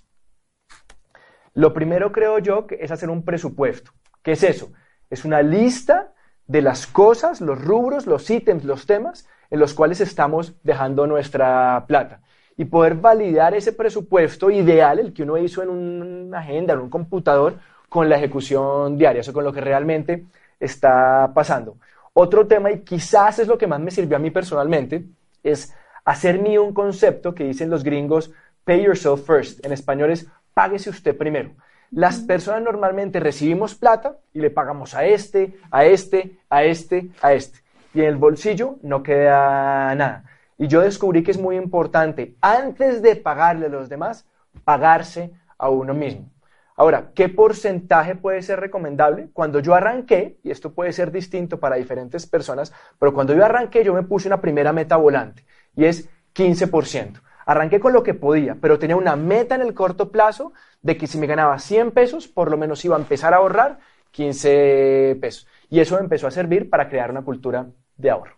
Lo 1.53 1.73
primero 1.73 2.11
creo 2.11 2.41
yo 2.41 2.67
que 2.67 2.79
es 2.81 2.91
hacer 2.91 3.11
un 3.11 3.25
presupuesto. 3.25 3.93
¿Qué 4.25 4.33
es 4.33 4.43
eso? 4.43 4.73
Es 5.09 5.25
una 5.25 5.41
lista 5.41 6.14
de 6.47 6.63
las 6.63 6.87
cosas, 6.87 7.41
los 7.41 7.61
rubros, 7.63 8.07
los 8.07 8.29
ítems, 8.31 8.65
los 8.65 8.87
temas 8.87 9.27
en 9.51 9.61
los 9.61 9.75
cuales 9.75 10.01
estamos 10.01 10.55
dejando 10.63 11.07
nuestra 11.07 11.85
plata. 11.87 12.21
Y 12.57 12.67
poder 12.67 12.95
validar 12.95 13.55
ese 13.55 13.73
presupuesto 13.73 14.51
ideal, 14.51 14.99
el 14.99 15.13
que 15.13 15.23
uno 15.23 15.39
hizo 15.39 15.63
en 15.63 15.71
una 15.71 16.39
agenda, 16.39 16.75
en 16.75 16.81
un 16.81 16.91
computador, 16.91 17.59
con 17.89 18.09
la 18.09 18.17
ejecución 18.17 18.97
diaria, 18.97 19.21
eso 19.21 19.33
con 19.33 19.45
lo 19.45 19.53
que 19.53 19.61
realmente 19.61 20.25
está 20.59 21.31
pasando. 21.35 21.77
Otro 22.13 22.47
tema, 22.47 22.71
y 22.71 22.81
quizás 22.81 23.39
es 23.39 23.49
lo 23.49 23.59
que 23.59 23.67
más 23.67 23.81
me 23.81 23.91
sirvió 23.91 24.17
a 24.17 24.21
mí 24.21 24.31
personalmente, 24.31 25.05
es 25.43 25.75
hacer 26.05 26.41
mío 26.41 26.63
un 26.63 26.75
concepto 26.75 27.35
que 27.35 27.45
dicen 27.45 27.71
los 27.71 27.83
gringos, 27.83 28.31
pay 28.65 28.83
yourself 28.83 29.27
first. 29.27 29.65
En 29.65 29.73
español 29.73 30.11
es 30.11 30.27
páguese 30.53 30.91
usted 30.91 31.17
primero. 31.17 31.51
Las 31.91 32.21
personas 32.21 32.63
normalmente 32.63 33.21
recibimos 33.21 33.75
plata 33.75 34.17
y 34.33 34.41
le 34.41 34.51
pagamos 34.51 34.95
a 34.95 35.05
este, 35.05 35.57
a 35.71 35.85
este, 35.85 36.39
a 36.51 36.65
este, 36.65 37.11
a 37.23 37.33
este. 37.33 37.61
Y 37.95 38.01
en 38.01 38.07
el 38.07 38.17
bolsillo 38.17 38.77
no 38.83 39.03
queda 39.03 39.95
nada. 39.95 40.25
Y 40.59 40.67
yo 40.69 40.81
descubrí 40.81 41.23
que 41.23 41.31
es 41.31 41.39
muy 41.39 41.57
importante, 41.57 42.37
antes 42.41 43.03
de 43.03 43.17
pagarle 43.17 43.67
a 43.67 43.71
los 43.71 43.89
demás, 43.89 44.27
pagarse 44.65 45.33
a 45.59 45.69
uno 45.69 45.95
mismo. 45.95 46.31
Ahora, 46.77 47.13
¿qué 47.15 47.29
porcentaje 47.29 48.17
puede 48.17 48.43
ser 48.43 48.59
recomendable? 48.59 49.29
Cuando 49.33 49.61
yo 49.61 49.75
arranqué, 49.75 50.39
y 50.43 50.51
esto 50.51 50.75
puede 50.75 50.93
ser 50.93 51.13
distinto 51.13 51.61
para 51.61 51.77
diferentes 51.77 52.27
personas, 52.27 52.73
pero 52.99 53.15
cuando 53.15 53.33
yo 53.35 53.45
arranqué 53.45 53.85
yo 53.85 53.95
me 53.95 54.03
puse 54.03 54.27
una 54.27 54.41
primera 54.41 54.73
meta 54.73 54.97
volante 54.97 55.45
y 55.77 55.85
es 55.85 56.09
15%. 56.35 57.21
Arranqué 57.47 57.81
con 57.81 57.93
lo 57.93 58.03
que 58.03 58.15
podía, 58.15 58.57
pero 58.61 58.79
tenía 58.79 58.97
una 58.97 59.17
meta 59.17 59.55
en 59.55 59.63
el 59.63 59.75
corto 59.75 60.11
plazo 60.11 60.53
de 60.83 60.97
que 60.97 61.07
si 61.07 61.19
me 61.19 61.27
ganaba 61.27 61.59
100 61.59 61.93
pesos, 61.93 62.29
por 62.29 62.51
lo 62.51 62.57
menos 62.57 62.85
iba 62.85 62.97
a 62.97 63.01
empezar 63.01 63.35
a 63.35 63.39
ahorrar 63.39 63.79
15 64.11 65.19
pesos. 65.21 65.47
Y 65.69 65.81
eso 65.81 65.99
empezó 65.99 66.27
a 66.27 66.31
servir 66.31 66.71
para 66.71 66.89
crear 66.89 67.11
una 67.11 67.23
cultura 67.23 67.67
de 67.97 68.11
ahorro. 68.11 68.37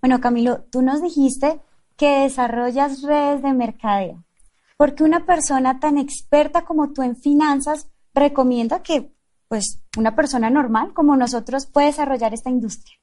Bueno, 0.00 0.20
Camilo, 0.20 0.64
tú 0.70 0.82
nos 0.82 1.02
dijiste 1.02 1.60
que 1.96 2.20
desarrollas 2.20 3.02
redes 3.02 3.42
de 3.42 3.52
mercadeo. 3.52 4.22
¿Por 4.76 4.94
qué 4.94 5.04
una 5.04 5.24
persona 5.24 5.80
tan 5.80 5.96
experta 5.96 6.62
como 6.62 6.92
tú 6.92 7.02
en 7.02 7.16
finanzas 7.16 7.88
recomienda 8.14 8.82
que 8.82 9.10
pues 9.48 9.80
una 9.96 10.14
persona 10.14 10.50
normal 10.50 10.92
como 10.92 11.16
nosotros 11.16 11.66
puede 11.66 11.86
desarrollar 11.86 12.34
esta 12.34 12.50
industria? 12.50 12.96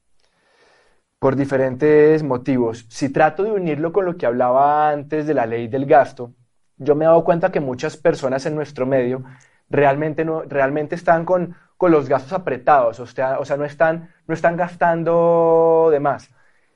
Por 1.23 1.37
diferentes 1.37 2.21
motivos. 2.21 2.85
Si 2.89 3.07
trato 3.07 3.45
de 3.45 3.51
unirlo 3.53 3.93
con 3.93 4.03
lo 4.03 4.17
que 4.17 4.25
hablaba 4.25 4.89
antes 4.89 5.25
de 5.25 5.33
la 5.33 5.45
ley 5.45 5.69
del 5.69 5.85
gasto, 5.85 6.33
yo 6.75 6.95
me 6.95 7.05
he 7.05 7.07
dado 7.07 7.23
cuenta 7.23 7.49
que 7.49 7.61
muchas 7.61 7.95
personas 7.95 8.45
en 8.45 8.55
nuestro 8.55 8.85
medio 8.85 9.23
realmente, 9.69 10.25
no, 10.25 10.41
realmente 10.41 10.95
están 10.95 11.23
con, 11.23 11.55
con 11.77 11.93
los 11.93 12.09
gastos 12.09 12.33
apretados, 12.33 12.99
o 12.99 13.07
sea, 13.07 13.39
o 13.39 13.45
sea 13.45 13.55
no, 13.55 13.63
están, 13.63 14.09
no 14.27 14.33
están 14.33 14.57
gastando 14.57 15.87
de 15.93 16.01
más. 16.01 16.29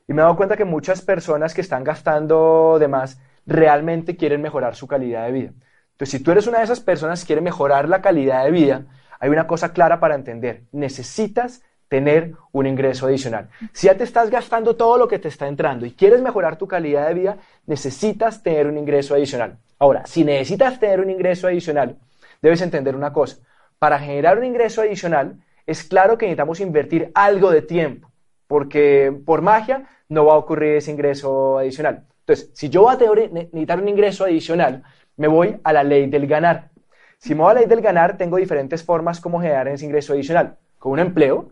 Y 0.06 0.14
me 0.14 0.22
he 0.22 0.24
dado 0.24 0.36
cuenta 0.36 0.56
que 0.56 0.64
muchas 0.64 1.02
personas 1.02 1.52
que 1.52 1.60
están 1.60 1.84
gastando 1.84 2.78
de 2.80 2.88
más 2.88 3.20
realmente 3.44 4.16
quieren 4.16 4.40
mejorar 4.40 4.76
su 4.76 4.86
calidad 4.86 5.26
de 5.26 5.32
vida. 5.32 5.52
Entonces, 5.90 6.08
si 6.08 6.20
tú 6.20 6.30
eres 6.30 6.46
una 6.46 6.56
de 6.56 6.64
esas 6.64 6.80
personas 6.80 7.20
que 7.20 7.26
quiere 7.26 7.42
mejorar 7.42 7.86
la 7.86 8.00
calidad 8.00 8.46
de 8.46 8.50
vida, 8.50 8.86
hay 9.20 9.28
una 9.28 9.46
cosa 9.46 9.74
clara 9.74 10.00
para 10.00 10.14
entender. 10.14 10.62
Necesitas 10.72 11.60
tener 11.88 12.34
un 12.52 12.66
ingreso 12.66 13.06
adicional. 13.06 13.48
Si 13.72 13.86
ya 13.86 13.96
te 13.96 14.04
estás 14.04 14.30
gastando 14.30 14.76
todo 14.76 14.98
lo 14.98 15.08
que 15.08 15.18
te 15.18 15.28
está 15.28 15.48
entrando 15.48 15.86
y 15.86 15.92
quieres 15.92 16.20
mejorar 16.20 16.56
tu 16.56 16.68
calidad 16.68 17.08
de 17.08 17.14
vida, 17.14 17.38
necesitas 17.66 18.42
tener 18.42 18.66
un 18.66 18.78
ingreso 18.78 19.14
adicional. 19.14 19.58
Ahora, 19.78 20.06
si 20.06 20.24
necesitas 20.24 20.78
tener 20.78 21.00
un 21.00 21.10
ingreso 21.10 21.46
adicional, 21.46 21.96
debes 22.42 22.60
entender 22.60 22.94
una 22.94 23.12
cosa. 23.12 23.38
Para 23.78 23.98
generar 23.98 24.38
un 24.38 24.44
ingreso 24.44 24.82
adicional, 24.82 25.36
es 25.66 25.84
claro 25.84 26.18
que 26.18 26.26
necesitamos 26.26 26.60
invertir 26.60 27.10
algo 27.14 27.50
de 27.50 27.62
tiempo, 27.62 28.10
porque 28.46 29.14
por 29.24 29.42
magia 29.42 29.88
no 30.08 30.26
va 30.26 30.34
a 30.34 30.38
ocurrir 30.38 30.76
ese 30.76 30.90
ingreso 30.90 31.58
adicional. 31.58 32.04
Entonces, 32.20 32.50
si 32.54 32.68
yo 32.68 32.82
voy 32.82 32.94
a 32.94 33.28
necesitar 33.28 33.80
un 33.80 33.88
ingreso 33.88 34.24
adicional, 34.24 34.82
me 35.16 35.28
voy 35.28 35.58
a 35.62 35.72
la 35.72 35.84
ley 35.84 36.06
del 36.08 36.26
ganar. 36.26 36.70
Si 37.18 37.34
me 37.34 37.42
voy 37.42 37.50
a 37.50 37.54
la 37.54 37.60
ley 37.60 37.68
del 37.68 37.80
ganar, 37.80 38.16
tengo 38.16 38.36
diferentes 38.36 38.82
formas 38.82 39.20
como 39.20 39.40
generar 39.40 39.68
ese 39.68 39.84
ingreso 39.84 40.12
adicional. 40.12 40.56
Con 40.78 40.92
un 40.92 40.98
empleo, 41.00 41.50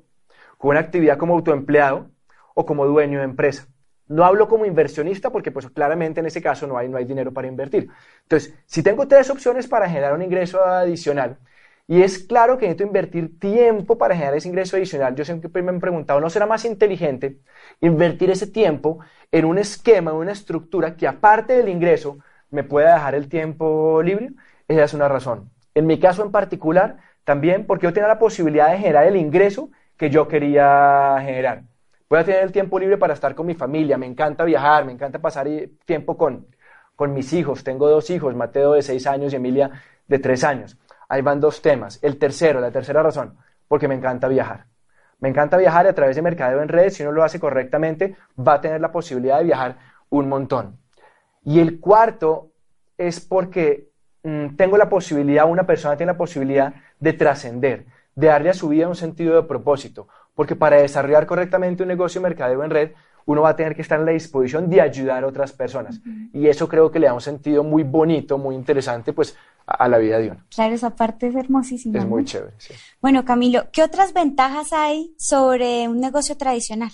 con 0.58 0.70
una 0.70 0.80
actividad 0.80 1.18
como 1.18 1.34
autoempleado 1.34 2.10
o 2.54 2.66
como 2.66 2.86
dueño 2.86 3.18
de 3.18 3.24
empresa. 3.24 3.66
No 4.08 4.24
hablo 4.24 4.48
como 4.48 4.66
inversionista 4.66 5.30
porque 5.30 5.50
pues 5.50 5.68
claramente 5.70 6.20
en 6.20 6.26
ese 6.26 6.40
caso 6.40 6.66
no 6.66 6.78
hay, 6.78 6.88
no 6.88 6.96
hay 6.96 7.04
dinero 7.04 7.32
para 7.32 7.48
invertir. 7.48 7.88
Entonces, 8.22 8.54
si 8.66 8.82
tengo 8.82 9.08
tres 9.08 9.30
opciones 9.30 9.66
para 9.66 9.88
generar 9.88 10.14
un 10.14 10.22
ingreso 10.22 10.64
adicional, 10.64 11.38
y 11.88 12.02
es 12.02 12.18
claro 12.18 12.58
que 12.58 12.66
necesito 12.66 12.84
invertir 12.84 13.38
tiempo 13.38 13.96
para 13.96 14.14
generar 14.14 14.36
ese 14.36 14.48
ingreso 14.48 14.76
adicional. 14.76 15.14
Yo 15.14 15.24
siempre 15.24 15.62
me 15.62 15.72
he 15.72 15.80
preguntado, 15.80 16.20
¿no 16.20 16.30
será 16.30 16.46
más 16.46 16.64
inteligente 16.64 17.38
invertir 17.80 18.30
ese 18.30 18.48
tiempo 18.48 18.98
en 19.30 19.44
un 19.44 19.58
esquema, 19.58 20.10
en 20.10 20.16
una 20.16 20.32
estructura 20.32 20.96
que 20.96 21.06
aparte 21.06 21.56
del 21.56 21.68
ingreso 21.68 22.18
me 22.50 22.64
pueda 22.64 22.94
dejar 22.94 23.14
el 23.14 23.28
tiempo 23.28 24.02
libre? 24.02 24.30
Esa 24.66 24.84
es 24.84 24.94
una 24.94 25.08
razón. 25.08 25.50
En 25.74 25.86
mi 25.86 26.00
caso 26.00 26.24
en 26.24 26.32
particular, 26.32 26.96
también 27.24 27.66
porque 27.66 27.86
yo 27.86 27.92
tenía 27.92 28.08
la 28.08 28.18
posibilidad 28.18 28.70
de 28.70 28.78
generar 28.78 29.06
el 29.06 29.16
ingreso 29.16 29.70
que 29.96 30.10
yo 30.10 30.28
quería 30.28 31.16
generar. 31.20 31.62
Voy 32.08 32.20
a 32.20 32.24
tener 32.24 32.42
el 32.42 32.52
tiempo 32.52 32.78
libre 32.78 32.98
para 32.98 33.14
estar 33.14 33.34
con 33.34 33.46
mi 33.46 33.54
familia, 33.54 33.98
me 33.98 34.06
encanta 34.06 34.44
viajar, 34.44 34.84
me 34.84 34.92
encanta 34.92 35.18
pasar 35.18 35.48
tiempo 35.84 36.16
con, 36.16 36.46
con 36.94 37.12
mis 37.12 37.32
hijos. 37.32 37.64
Tengo 37.64 37.88
dos 37.88 38.10
hijos, 38.10 38.34
Mateo 38.34 38.74
de 38.74 38.82
seis 38.82 39.06
años 39.06 39.32
y 39.32 39.36
Emilia 39.36 39.70
de 40.06 40.18
tres 40.18 40.44
años 40.44 40.78
ahí 41.08 41.22
van 41.22 41.40
dos 41.40 41.62
temas. 41.62 41.98
El 42.02 42.18
tercero, 42.18 42.60
la 42.60 42.70
tercera 42.70 43.02
razón, 43.02 43.36
porque 43.68 43.88
me 43.88 43.94
encanta 43.94 44.28
viajar. 44.28 44.66
Me 45.18 45.28
encanta 45.28 45.56
viajar 45.56 45.86
a 45.86 45.94
través 45.94 46.16
de 46.16 46.22
mercadeo 46.22 46.62
en 46.62 46.68
redes. 46.68 46.94
Si 46.94 47.02
uno 47.02 47.12
lo 47.12 47.24
hace 47.24 47.40
correctamente, 47.40 48.16
va 48.38 48.54
a 48.54 48.60
tener 48.60 48.80
la 48.80 48.92
posibilidad 48.92 49.38
de 49.38 49.44
viajar 49.44 49.78
un 50.10 50.28
montón. 50.28 50.78
Y 51.42 51.60
el 51.60 51.80
cuarto 51.80 52.50
es 52.98 53.20
porque 53.20 53.88
mm, 54.22 54.56
tengo 54.56 54.76
la 54.76 54.88
posibilidad, 54.88 55.48
una 55.48 55.66
persona 55.66 55.96
tiene 55.96 56.12
la 56.12 56.18
posibilidad 56.18 56.74
de 56.98 57.12
trascender, 57.12 57.86
de 58.16 58.26
darle 58.26 58.50
a 58.50 58.54
su 58.54 58.68
vida 58.68 58.88
un 58.88 58.96
sentido 58.96 59.36
de 59.36 59.42
propósito. 59.46 60.08
Porque 60.34 60.56
para 60.56 60.78
desarrollar 60.78 61.26
correctamente 61.26 61.84
un 61.84 61.88
negocio 61.88 62.20
de 62.20 62.28
mercadeo 62.28 62.64
en 62.64 62.70
red, 62.70 62.90
uno 63.26 63.42
va 63.42 63.50
a 63.50 63.56
tener 63.56 63.74
que 63.74 63.82
estar 63.82 64.00
en 64.00 64.06
la 64.06 64.12
disposición 64.12 64.70
de 64.70 64.80
ayudar 64.80 65.22
a 65.22 65.26
otras 65.26 65.52
personas. 65.52 66.00
Y 66.32 66.46
eso 66.46 66.68
creo 66.68 66.90
que 66.90 66.98
le 66.98 67.06
da 67.06 67.14
un 67.14 67.20
sentido 67.20 67.62
muy 67.62 67.82
bonito, 67.82 68.38
muy 68.38 68.54
interesante, 68.54 69.12
pues 69.12 69.36
a, 69.66 69.88
la 69.88 69.98
vida 69.98 70.18
de 70.18 70.30
uno. 70.30 70.44
Claro, 70.54 70.74
esa 70.74 70.90
parte 70.94 71.26
es 71.26 71.34
hermosísima. 71.34 71.98
Es 71.98 72.06
muy 72.06 72.24
chévere, 72.24 72.54
sí. 72.58 72.74
Bueno, 73.02 73.24
Camilo, 73.24 73.64
¿qué 73.72 73.82
otras 73.82 74.14
ventajas 74.14 74.72
hay 74.72 75.14
sobre 75.18 75.88
un 75.88 76.00
negocio 76.00 76.36
tradicional? 76.36 76.90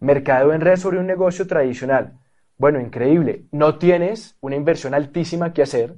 Mercado 0.00 0.52
en 0.52 0.62
red 0.62 0.76
sobre 0.76 0.98
un 0.98 1.06
negocio 1.06 1.46
tradicional. 1.46 2.18
Bueno, 2.56 2.80
increíble. 2.80 3.44
No 3.52 3.76
tienes 3.78 4.36
una 4.40 4.56
inversión 4.56 4.94
altísima 4.94 5.52
que 5.52 5.62
hacer. 5.62 5.96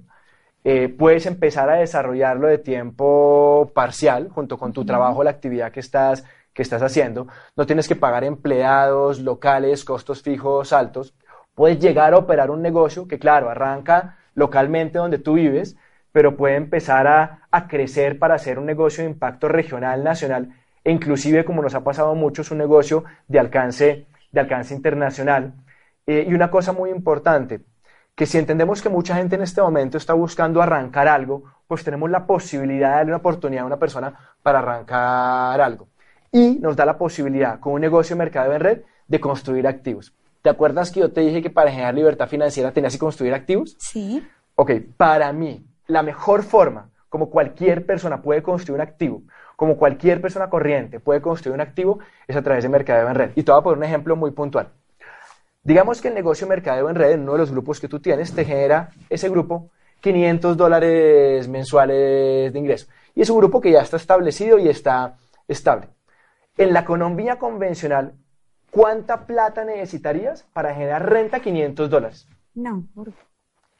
Eh, 0.67 0.89
puedes 0.89 1.27
empezar 1.27 1.69
a 1.69 1.75
desarrollarlo 1.75 2.49
de 2.49 2.57
tiempo 2.59 3.71
parcial 3.75 4.31
junto 4.31 4.59
con 4.59 4.73
tu 4.73 4.85
trabajo, 4.87 5.23
la 5.23 5.31
actividad 5.31 5.71
que 5.71 5.81
estás, 5.81 6.25
que 6.55 6.63
estás 6.63 6.83
haciendo. 6.83 7.29
No 7.55 7.67
tienes 7.67 7.87
que 7.87 7.97
pagar 7.97 8.25
empleados, 8.25 9.21
locales, 9.21 9.85
costos 9.85 10.23
fijos 10.23 10.73
altos. 10.73 11.15
Puedes 11.55 11.79
llegar 11.79 12.15
a 12.15 12.19
operar 12.19 12.51
un 12.51 12.63
negocio 12.63 13.07
que, 13.07 13.19
claro, 13.19 13.51
arranca 13.51 14.19
localmente 14.35 14.99
donde 14.99 15.19
tú 15.19 15.35
vives, 15.35 15.77
pero 16.13 16.37
puede 16.37 16.57
empezar 16.57 17.07
a, 17.07 17.69
crecer 17.69 18.19
para 18.19 18.35
hacer 18.35 18.59
un 18.59 18.67
negocio 18.67 19.05
de 19.05 19.11
impacto 19.11 19.49
regional, 19.49 20.03
nacional, 20.03 20.55
e 20.83 20.93
inclusive, 20.93 21.45
como 21.45 21.63
nos 21.63 21.75
ha 21.75 21.85
pasado 21.85 22.15
mucho, 22.15 22.43
es 22.43 22.51
un 22.51 22.59
negocio 22.59 23.05
de 23.29 23.39
alcance, 23.39 24.07
de 24.33 24.41
alcance 24.41 24.75
internacional. 24.75 25.55
Eh, 26.07 26.27
y 26.29 26.35
una 26.35 26.51
cosa 26.51 26.73
muy 26.73 26.91
importante, 26.91 27.61
que 28.15 28.27
si 28.27 28.39
entendemos 28.39 28.81
que 28.81 28.89
mucha 28.89 29.17
gente 29.17 29.35
en 29.35 29.43
este 29.43 29.61
momento 29.61 29.99
está 29.99 30.13
buscando 30.13 30.63
arrancar 30.63 31.09
algo, 31.09 31.45
pues 31.67 31.83
tenemos 31.83 32.11
la 32.11 32.27
posibilidad 32.27 32.91
de 32.91 32.97
darle 32.97 33.11
una 33.11 33.19
oportunidad 33.19 33.65
a 33.65 33.67
una 33.67 33.79
persona 33.79 34.15
para 34.43 34.61
arrancar 34.61 35.61
algo. 35.61 35.89
Y 36.31 36.59
nos 36.61 36.77
da 36.77 36.85
la 36.85 36.99
posibilidad, 36.99 37.59
con 37.59 37.73
un 37.73 37.81
negocio 37.81 38.15
de 38.15 38.19
mercado 38.19 38.53
en 38.53 38.61
red, 38.61 38.83
de 39.09 39.21
construir 39.21 39.67
activos. 39.67 40.15
¿Te 40.43 40.51
acuerdas 40.51 40.91
que 40.91 41.01
yo 41.01 41.13
te 41.13 41.23
dije 41.23 41.43
que 41.43 41.51
para 41.51 41.71
generar 41.71 41.95
libertad 41.95 42.29
financiera 42.29 42.73
tenías 42.73 42.93
que 42.93 42.99
construir 42.99 43.35
activos? 43.35 43.77
Sí. 43.79 44.27
Ok, 44.57 44.73
para 44.97 45.33
mí, 45.33 45.67
la 45.87 46.03
mejor 46.03 46.43
forma, 46.43 46.91
como 47.09 47.31
cualquier 47.31 47.87
persona 47.87 48.23
puede 48.23 48.43
construir 48.43 48.81
un 48.81 48.87
activo, 48.87 49.23
como 49.57 49.77
cualquier 49.77 50.21
persona 50.21 50.51
corriente 50.51 51.01
puede 51.01 51.21
construir 51.21 51.55
un 51.55 51.61
activo, 51.61 51.99
es 52.27 52.37
a 52.37 52.43
través 52.43 52.63
de 52.63 52.69
mercadeo 52.69 53.09
en 53.09 53.15
red. 53.15 53.31
Y 53.35 53.43
te 53.43 53.53
voy 53.53 53.61
a 53.61 53.65
poner 53.65 53.79
un 53.79 53.85
ejemplo 53.85 54.17
muy 54.17 54.33
puntual. 54.33 54.69
Digamos 55.65 56.03
que 56.03 56.09
el 56.09 56.15
negocio 56.15 56.47
mercadeo 56.47 56.91
en 56.91 56.95
red, 56.95 57.13
en 57.13 57.23
uno 57.23 57.33
de 57.33 57.39
los 57.39 57.51
grupos 57.51 57.81
que 57.81 57.89
tú 57.89 57.99
tienes, 57.99 58.35
te 58.35 58.45
genera 58.45 58.91
ese 59.09 59.31
grupo 59.31 59.71
500 60.01 60.59
dólares 60.59 61.49
mensuales 61.49 62.53
de 62.53 62.59
ingreso. 62.59 62.87
Y 63.15 63.23
es 63.23 63.31
un 63.31 63.39
grupo 63.39 63.63
que 63.63 63.73
ya 63.73 63.81
está 63.81 63.97
establecido 63.97 64.59
y 64.59 64.69
está 64.69 65.17
estable. 65.49 65.89
En 66.59 66.75
la 66.75 66.81
economía 66.81 67.39
convencional, 67.39 68.13
¿cuánta 68.71 69.25
plata 69.25 69.65
necesitarías 69.65 70.43
para 70.53 70.75
generar 70.75 71.09
renta 71.09 71.41
500 71.41 71.89
dólares? 71.89 72.29
No, 72.55 72.87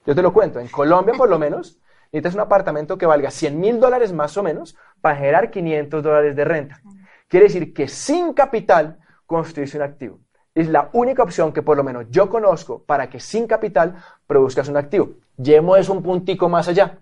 Yo 0.07 0.15
te 0.15 0.23
lo 0.23 0.33
cuento, 0.33 0.61
en 0.61 0.69
Colombia 0.69 1.13
por 1.15 1.29
lo 1.29 1.39
menos 1.39 1.79
necesitas 2.13 2.35
un 2.35 2.41
apartamento 2.41 2.97
que 2.97 3.05
valga 3.05 3.31
100 3.31 3.61
mil 3.61 3.79
dólares 3.79 4.15
más 4.15 4.35
o 4.39 4.43
menos 4.43 4.75
para 5.03 5.17
generar 5.17 5.51
500 5.51 6.03
dólares 6.03 6.35
de 6.35 6.45
renta. 6.47 6.81
Quiere 7.29 7.45
decir 7.47 7.75
que 7.75 7.89
sin 7.89 8.33
capital 8.33 8.99
construirse 9.27 9.77
un 9.77 9.83
activo. 9.83 10.24
Es 10.55 10.69
la 10.69 10.89
única 10.93 11.23
opción 11.23 11.53
que 11.53 11.63
por 11.63 11.77
lo 11.77 11.83
menos 11.83 12.07
yo 12.11 12.31
conozco 12.31 12.85
para 12.85 13.11
que 13.11 13.19
sin 13.19 13.47
capital 13.47 13.97
produzcas 14.27 14.69
un 14.69 14.77
activo. 14.77 15.15
Llevemos 15.37 15.79
eso 15.79 15.93
un 15.93 16.03
puntico 16.03 16.49
más 16.49 16.69
allá. 16.69 17.01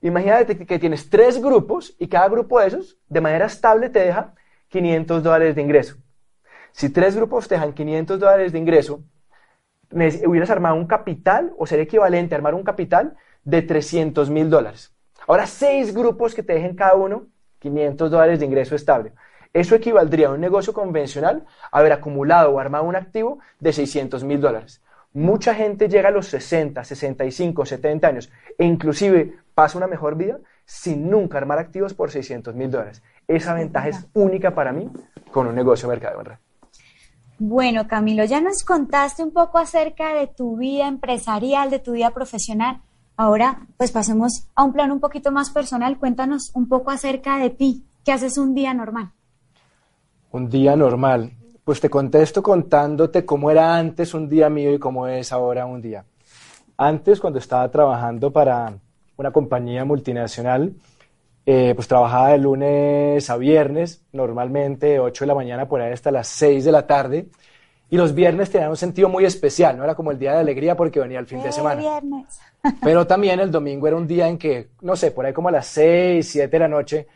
Imagínate 0.00 0.66
que 0.66 0.78
tienes 0.78 1.08
tres 1.08 1.40
grupos 1.40 1.94
y 1.98 2.08
cada 2.08 2.28
grupo 2.28 2.60
de 2.60 2.68
esos 2.68 2.98
de 3.08 3.20
manera 3.20 3.46
estable 3.46 3.88
te 3.88 4.00
deja 4.00 4.34
500 4.68 5.22
dólares 5.22 5.54
de 5.54 5.62
ingreso. 5.62 5.96
Si 6.72 6.90
tres 6.90 7.16
grupos 7.16 7.48
te 7.48 7.54
dejan 7.54 7.72
500 7.72 8.18
dólares 8.18 8.52
de 8.52 8.58
ingreso, 8.58 9.02
hubieras 9.90 10.50
armado 10.50 10.74
un 10.74 10.86
capital 10.86 11.52
o 11.56 11.66
sería 11.66 11.84
equivalente 11.84 12.34
a 12.34 12.38
armar 12.38 12.54
un 12.54 12.62
capital 12.62 13.16
de 13.44 13.62
300 13.62 14.28
mil 14.28 14.50
dólares. 14.50 14.94
Ahora, 15.26 15.46
seis 15.46 15.94
grupos 15.94 16.34
que 16.34 16.42
te 16.42 16.54
dejen 16.54 16.74
cada 16.74 16.94
uno 16.94 17.26
500 17.58 18.10
dólares 18.10 18.38
de 18.40 18.46
ingreso 18.46 18.74
estable. 18.74 19.12
Eso 19.52 19.74
equivaldría 19.74 20.28
a 20.28 20.32
un 20.32 20.40
negocio 20.40 20.72
convencional 20.72 21.44
haber 21.72 21.92
acumulado 21.92 22.50
o 22.50 22.58
armado 22.58 22.84
un 22.84 22.96
activo 22.96 23.38
de 23.60 23.72
600 23.72 24.24
mil 24.24 24.40
dólares. 24.40 24.82
Mucha 25.14 25.54
gente 25.54 25.88
llega 25.88 26.08
a 26.08 26.12
los 26.12 26.26
60, 26.26 26.84
65, 26.84 27.64
70 27.66 28.06
años 28.06 28.30
e 28.58 28.64
inclusive 28.64 29.38
pasa 29.54 29.78
una 29.78 29.86
mejor 29.86 30.16
vida 30.16 30.38
sin 30.64 31.10
nunca 31.10 31.38
armar 31.38 31.58
activos 31.58 31.94
por 31.94 32.10
600 32.10 32.54
mil 32.54 32.70
dólares. 32.70 33.02
Esa 33.26 33.54
ventaja 33.54 33.88
es 33.88 34.06
única 34.12 34.54
para 34.54 34.72
mí 34.72 34.90
con 35.32 35.46
un 35.46 35.54
negocio 35.54 35.88
de 35.88 35.94
mercado 35.94 36.20
en 36.20 36.26
red. 36.26 36.36
Bueno, 37.40 37.86
Camilo, 37.86 38.24
ya 38.24 38.40
nos 38.40 38.64
contaste 38.64 39.22
un 39.22 39.32
poco 39.32 39.58
acerca 39.58 40.12
de 40.12 40.26
tu 40.26 40.56
vida 40.56 40.88
empresarial, 40.88 41.70
de 41.70 41.78
tu 41.78 41.92
vida 41.92 42.10
profesional. 42.10 42.82
Ahora, 43.16 43.66
pues 43.76 43.92
pasemos 43.92 44.48
a 44.54 44.64
un 44.64 44.72
plano 44.72 44.94
un 44.94 45.00
poquito 45.00 45.32
más 45.32 45.50
personal. 45.50 45.98
Cuéntanos 45.98 46.50
un 46.54 46.68
poco 46.68 46.90
acerca 46.90 47.38
de 47.38 47.50
ti. 47.50 47.84
¿Qué 48.04 48.12
haces 48.12 48.38
un 48.38 48.54
día 48.54 48.74
normal? 48.74 49.12
Un 50.30 50.48
día 50.48 50.76
normal. 50.76 51.32
Pues 51.64 51.80
te 51.80 51.90
contesto 51.90 52.42
contándote 52.42 53.24
cómo 53.24 53.50
era 53.50 53.76
antes 53.76 54.14
un 54.14 54.28
día 54.28 54.48
mío 54.48 54.72
y 54.72 54.78
cómo 54.78 55.06
es 55.06 55.32
ahora 55.32 55.66
un 55.66 55.82
día. 55.82 56.04
Antes, 56.76 57.20
cuando 57.20 57.38
estaba 57.38 57.70
trabajando 57.70 58.30
para 58.32 58.72
una 59.16 59.30
compañía 59.32 59.84
multinacional, 59.84 60.72
eh, 61.44 61.72
pues 61.74 61.88
trabajaba 61.88 62.28
de 62.30 62.38
lunes 62.38 63.30
a 63.30 63.36
viernes, 63.36 64.02
normalmente 64.12 64.86
de 64.86 65.00
8 65.00 65.24
de 65.24 65.26
la 65.28 65.34
mañana 65.34 65.66
por 65.66 65.80
ahí 65.80 65.92
hasta 65.92 66.10
las 66.10 66.28
6 66.28 66.64
de 66.64 66.72
la 66.72 66.86
tarde. 66.86 67.28
Y 67.90 67.96
los 67.96 68.14
viernes 68.14 68.50
tenían 68.50 68.70
un 68.70 68.76
sentido 68.76 69.08
muy 69.08 69.24
especial, 69.24 69.78
no 69.78 69.84
era 69.84 69.94
como 69.94 70.10
el 70.10 70.18
día 70.18 70.32
de 70.32 70.40
alegría 70.40 70.76
porque 70.76 71.00
venía 71.00 71.18
el 71.18 71.26
fin 71.26 71.42
de 71.42 71.50
semana. 71.50 71.80
Viernes. 71.80 72.38
Pero 72.82 73.06
también 73.06 73.40
el 73.40 73.50
domingo 73.50 73.88
era 73.88 73.96
un 73.96 74.06
día 74.06 74.28
en 74.28 74.36
que, 74.36 74.68
no 74.82 74.94
sé, 74.94 75.10
por 75.10 75.24
ahí 75.24 75.32
como 75.32 75.48
a 75.48 75.52
las 75.52 75.66
6, 75.68 76.28
7 76.28 76.50
de 76.50 76.58
la 76.58 76.68
noche, 76.68 77.06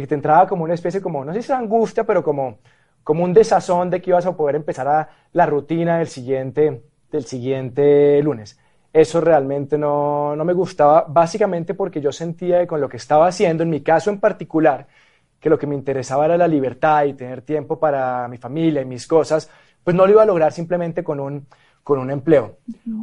que 0.00 0.06
te 0.06 0.14
entraba 0.14 0.46
como 0.46 0.64
una 0.64 0.74
especie, 0.74 1.00
como, 1.00 1.24
no 1.24 1.32
sé 1.32 1.42
si 1.42 1.50
era 1.50 1.58
angustia, 1.58 2.04
pero 2.04 2.22
como, 2.22 2.58
como 3.04 3.24
un 3.24 3.32
desazón 3.32 3.90
de 3.90 4.00
que 4.00 4.10
ibas 4.10 4.26
a 4.26 4.36
poder 4.36 4.56
empezar 4.56 5.08
la 5.32 5.46
rutina 5.46 5.98
del 5.98 6.06
siguiente, 6.06 6.82
del 7.10 7.24
siguiente 7.24 8.22
lunes. 8.22 8.58
Eso 8.92 9.20
realmente 9.20 9.78
no, 9.78 10.36
no 10.36 10.44
me 10.44 10.52
gustaba, 10.52 11.06
básicamente 11.08 11.74
porque 11.74 12.00
yo 12.00 12.12
sentía 12.12 12.60
que 12.60 12.66
con 12.66 12.80
lo 12.80 12.88
que 12.88 12.98
estaba 12.98 13.26
haciendo, 13.26 13.62
en 13.62 13.70
mi 13.70 13.80
caso 13.80 14.10
en 14.10 14.20
particular, 14.20 14.86
que 15.40 15.50
lo 15.50 15.58
que 15.58 15.66
me 15.66 15.74
interesaba 15.74 16.26
era 16.26 16.36
la 16.36 16.46
libertad 16.46 17.04
y 17.04 17.14
tener 17.14 17.42
tiempo 17.42 17.78
para 17.78 18.28
mi 18.28 18.38
familia 18.38 18.82
y 18.82 18.84
mis 18.84 19.06
cosas, 19.06 19.50
pues 19.82 19.96
no 19.96 20.06
lo 20.06 20.12
iba 20.12 20.22
a 20.22 20.26
lograr 20.26 20.52
simplemente 20.52 21.02
con 21.02 21.20
un, 21.20 21.46
con 21.82 21.98
un 21.98 22.10
empleo. 22.10 22.58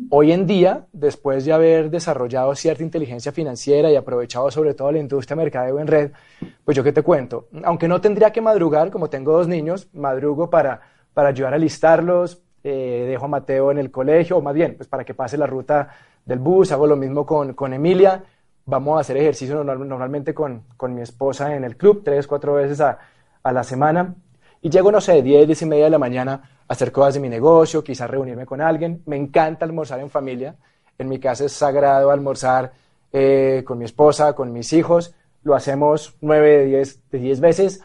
Hoy 0.09 0.31
en 0.31 0.47
día, 0.47 0.85
después 0.93 1.43
de 1.45 1.51
haber 1.51 1.89
desarrollado 1.89 2.55
cierta 2.55 2.83
inteligencia 2.83 3.31
financiera 3.31 3.91
y 3.91 3.95
aprovechado 3.95 4.49
sobre 4.51 4.73
todo 4.73 4.91
la 4.91 4.99
industria 4.99 5.35
de 5.35 5.43
mercadeo 5.43 5.79
en 5.79 5.87
red, 5.87 6.11
pues 6.63 6.77
yo 6.77 6.83
qué 6.83 6.93
te 6.93 7.01
cuento, 7.01 7.47
aunque 7.63 7.87
no 7.87 7.99
tendría 7.99 8.31
que 8.31 8.41
madrugar, 8.41 8.89
como 8.89 9.09
tengo 9.09 9.33
dos 9.33 9.47
niños, 9.47 9.89
madrugo 9.93 10.49
para, 10.49 10.81
para 11.13 11.29
ayudar 11.29 11.53
a 11.53 11.57
listarlos, 11.57 12.41
eh, 12.63 13.05
dejo 13.07 13.25
a 13.25 13.27
Mateo 13.27 13.71
en 13.71 13.79
el 13.79 13.91
colegio, 13.91 14.37
o 14.37 14.41
más 14.41 14.53
bien, 14.53 14.75
pues 14.75 14.87
para 14.87 15.03
que 15.03 15.13
pase 15.13 15.37
la 15.37 15.47
ruta 15.47 15.89
del 16.25 16.39
bus, 16.39 16.71
hago 16.71 16.87
lo 16.87 16.95
mismo 16.95 17.25
con, 17.25 17.53
con 17.53 17.73
Emilia, 17.73 18.23
vamos 18.65 18.97
a 18.97 19.01
hacer 19.01 19.17
ejercicio 19.17 19.63
normalmente 19.63 20.33
con, 20.33 20.63
con, 20.77 20.93
mi 20.93 21.01
esposa 21.01 21.55
en 21.55 21.63
el 21.63 21.75
club, 21.75 22.03
tres, 22.03 22.27
cuatro 22.27 22.53
veces 22.53 22.79
a, 22.81 22.99
a 23.43 23.51
la 23.51 23.63
semana, 23.63 24.15
y 24.61 24.69
llego, 24.69 24.91
no 24.91 25.01
sé, 25.01 25.21
diez, 25.21 25.47
diez 25.47 25.61
y 25.61 25.65
media 25.65 25.85
de 25.85 25.91
la 25.91 25.99
mañana 25.99 26.58
hacer 26.69 26.91
cosas 26.91 27.15
de 27.15 27.19
mi 27.19 27.27
negocio, 27.27 27.83
quizás 27.83 28.09
reunirme 28.09 28.45
con 28.45 28.61
alguien. 28.61 29.01
Me 29.05 29.17
encanta 29.17 29.65
almorzar 29.65 29.99
en 29.99 30.09
familia. 30.09 30.55
En 30.97 31.09
mi 31.09 31.19
casa 31.19 31.45
es 31.45 31.51
sagrado 31.51 32.11
almorzar 32.11 32.71
eh, 33.11 33.63
con 33.65 33.77
mi 33.77 33.85
esposa, 33.85 34.33
con 34.33 34.53
mis 34.53 34.71
hijos. 34.71 35.13
Lo 35.43 35.55
hacemos 35.55 36.15
nueve 36.21 36.59
de 36.59 36.65
diez, 36.65 37.01
de 37.11 37.19
diez 37.19 37.39
veces. 37.39 37.81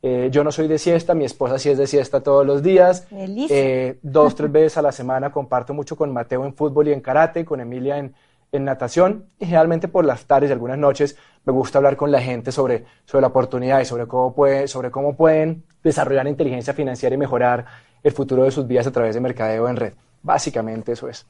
Eh, 0.00 0.28
yo 0.30 0.44
no 0.44 0.52
soy 0.52 0.68
de 0.68 0.78
siesta, 0.78 1.14
mi 1.14 1.24
esposa 1.24 1.58
sí 1.58 1.70
es 1.70 1.76
de 1.76 1.88
siesta 1.88 2.22
todos 2.22 2.46
los 2.46 2.62
días. 2.62 3.08
Eh, 3.10 3.98
dos, 4.02 4.36
tres 4.36 4.52
veces 4.52 4.78
a 4.78 4.82
la 4.82 4.92
semana 4.92 5.32
comparto 5.32 5.74
mucho 5.74 5.96
con 5.96 6.12
Mateo 6.12 6.44
en 6.44 6.54
fútbol 6.54 6.86
y 6.86 6.92
en 6.92 7.00
karate, 7.00 7.44
con 7.44 7.60
Emilia 7.60 7.98
en, 7.98 8.14
en 8.52 8.64
natación 8.64 9.26
y 9.38 9.46
generalmente 9.46 9.88
por 9.88 10.04
las 10.04 10.24
tardes 10.24 10.50
y 10.50 10.52
algunas 10.52 10.78
noches 10.78 11.16
me 11.44 11.52
gusta 11.52 11.78
hablar 11.78 11.96
con 11.96 12.12
la 12.12 12.20
gente 12.20 12.52
sobre, 12.52 12.84
sobre 13.04 13.22
la 13.22 13.28
oportunidad 13.28 13.80
y 13.80 13.84
sobre 13.84 14.06
cómo, 14.06 14.32
puede, 14.34 14.68
sobre 14.68 14.90
cómo 14.90 15.16
pueden 15.16 15.64
desarrollar 15.82 16.28
inteligencia 16.28 16.72
financiera 16.74 17.14
y 17.14 17.18
mejorar 17.18 17.66
el 18.02 18.12
futuro 18.12 18.44
de 18.44 18.50
sus 18.50 18.66
vidas 18.66 18.86
a 18.86 18.92
través 18.92 19.14
de 19.14 19.20
mercadeo 19.20 19.68
en 19.68 19.76
red. 19.76 19.92
Básicamente 20.22 20.92
eso 20.92 21.08
es. 21.08 21.26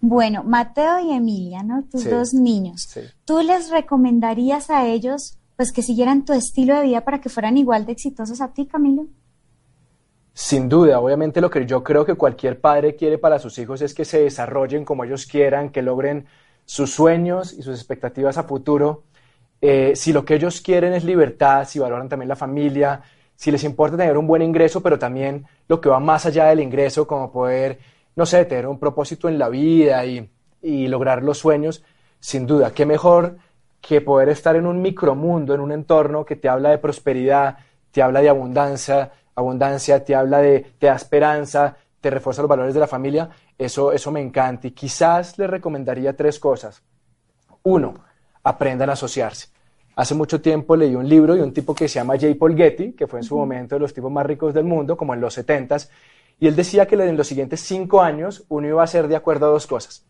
Bueno, 0.00 0.42
Mateo 0.42 0.98
y 0.98 1.12
Emilia, 1.12 1.62
¿no? 1.62 1.84
Tus 1.84 2.08
dos 2.10 2.34
niños. 2.34 2.98
¿Tú 3.24 3.40
les 3.40 3.70
recomendarías 3.70 4.68
a 4.68 4.86
ellos 4.86 5.38
pues 5.56 5.70
que 5.70 5.82
siguieran 5.82 6.24
tu 6.24 6.32
estilo 6.32 6.74
de 6.74 6.82
vida 6.82 7.02
para 7.02 7.20
que 7.20 7.28
fueran 7.28 7.56
igual 7.56 7.86
de 7.86 7.92
exitosos 7.92 8.40
a 8.40 8.52
ti, 8.52 8.66
Camilo? 8.66 9.06
Sin 10.34 10.68
duda, 10.68 10.98
obviamente 10.98 11.40
lo 11.40 11.50
que 11.50 11.66
yo 11.66 11.84
creo 11.84 12.04
que 12.06 12.14
cualquier 12.14 12.60
padre 12.60 12.96
quiere 12.96 13.18
para 13.18 13.38
sus 13.38 13.58
hijos 13.58 13.82
es 13.82 13.94
que 13.94 14.04
se 14.04 14.22
desarrollen 14.22 14.84
como 14.84 15.04
ellos 15.04 15.26
quieran, 15.26 15.70
que 15.70 15.82
logren 15.82 16.26
sus 16.64 16.90
sueños 16.90 17.52
y 17.52 17.62
sus 17.62 17.78
expectativas 17.78 18.38
a 18.38 18.44
futuro. 18.44 19.04
Eh, 19.60 19.92
si 19.94 20.12
lo 20.12 20.24
que 20.24 20.34
ellos 20.34 20.60
quieren 20.62 20.94
es 20.94 21.04
libertad, 21.04 21.68
si 21.68 21.78
valoran 21.78 22.08
también 22.08 22.28
la 22.28 22.36
familia, 22.36 23.02
si 23.42 23.50
les 23.50 23.64
importa 23.64 23.96
tener 23.96 24.16
un 24.16 24.28
buen 24.28 24.40
ingreso, 24.40 24.80
pero 24.84 25.00
también 25.00 25.48
lo 25.66 25.80
que 25.80 25.88
va 25.88 25.98
más 25.98 26.26
allá 26.26 26.44
del 26.44 26.60
ingreso, 26.60 27.08
como 27.08 27.32
poder, 27.32 27.80
no 28.14 28.24
sé, 28.24 28.44
tener 28.44 28.68
un 28.68 28.78
propósito 28.78 29.28
en 29.28 29.36
la 29.36 29.48
vida 29.48 30.06
y, 30.06 30.30
lograr 30.86 31.24
los 31.24 31.38
sueños, 31.38 31.82
sin 32.20 32.46
duda, 32.46 32.70
qué 32.70 32.86
mejor 32.86 33.38
que 33.80 34.00
poder 34.00 34.28
estar 34.28 34.54
en 34.54 34.64
un 34.64 34.80
micromundo, 34.80 35.56
en 35.56 35.60
un 35.60 35.72
entorno 35.72 36.24
que 36.24 36.36
te 36.36 36.48
habla 36.48 36.70
de 36.70 36.78
prosperidad, 36.78 37.58
te 37.90 38.00
habla 38.00 38.20
de 38.20 38.28
abundancia, 38.28 39.10
abundancia, 39.34 40.04
te 40.04 40.14
habla 40.14 40.38
de, 40.38 40.60
te 40.78 40.86
da 40.86 40.94
esperanza, 40.94 41.76
te 42.00 42.10
refuerza 42.10 42.42
los 42.42 42.48
valores 42.48 42.74
de 42.74 42.80
la 42.80 42.86
familia, 42.86 43.28
eso, 43.58 43.90
eso 43.90 44.12
me 44.12 44.20
encanta. 44.20 44.68
Y 44.68 44.70
quizás 44.70 45.36
les 45.36 45.50
recomendaría 45.50 46.16
tres 46.16 46.38
cosas. 46.38 46.80
Uno, 47.64 47.94
aprendan 48.44 48.90
a 48.90 48.92
asociarse. 48.92 49.48
Hace 49.94 50.14
mucho 50.14 50.40
tiempo 50.40 50.74
leí 50.74 50.94
un 50.94 51.06
libro 51.06 51.34
de 51.34 51.42
un 51.42 51.52
tipo 51.52 51.74
que 51.74 51.86
se 51.86 51.96
llama 51.98 52.14
J. 52.14 52.34
Paul 52.38 52.56
Getty, 52.56 52.92
que 52.92 53.06
fue 53.06 53.20
en 53.20 53.24
su 53.24 53.36
momento 53.36 53.74
de 53.74 53.80
los 53.80 53.92
tipos 53.92 54.10
más 54.10 54.24
ricos 54.24 54.54
del 54.54 54.64
mundo, 54.64 54.96
como 54.96 55.12
en 55.12 55.20
los 55.20 55.36
70s, 55.36 55.90
y 56.40 56.48
él 56.48 56.56
decía 56.56 56.86
que 56.86 56.94
en 56.94 57.16
los 57.16 57.26
siguientes 57.26 57.60
cinco 57.60 58.00
años 58.00 58.44
uno 58.48 58.66
iba 58.66 58.82
a 58.82 58.86
ser 58.86 59.06
de 59.06 59.16
acuerdo 59.16 59.46
a 59.46 59.50
dos 59.50 59.66
cosas, 59.66 60.06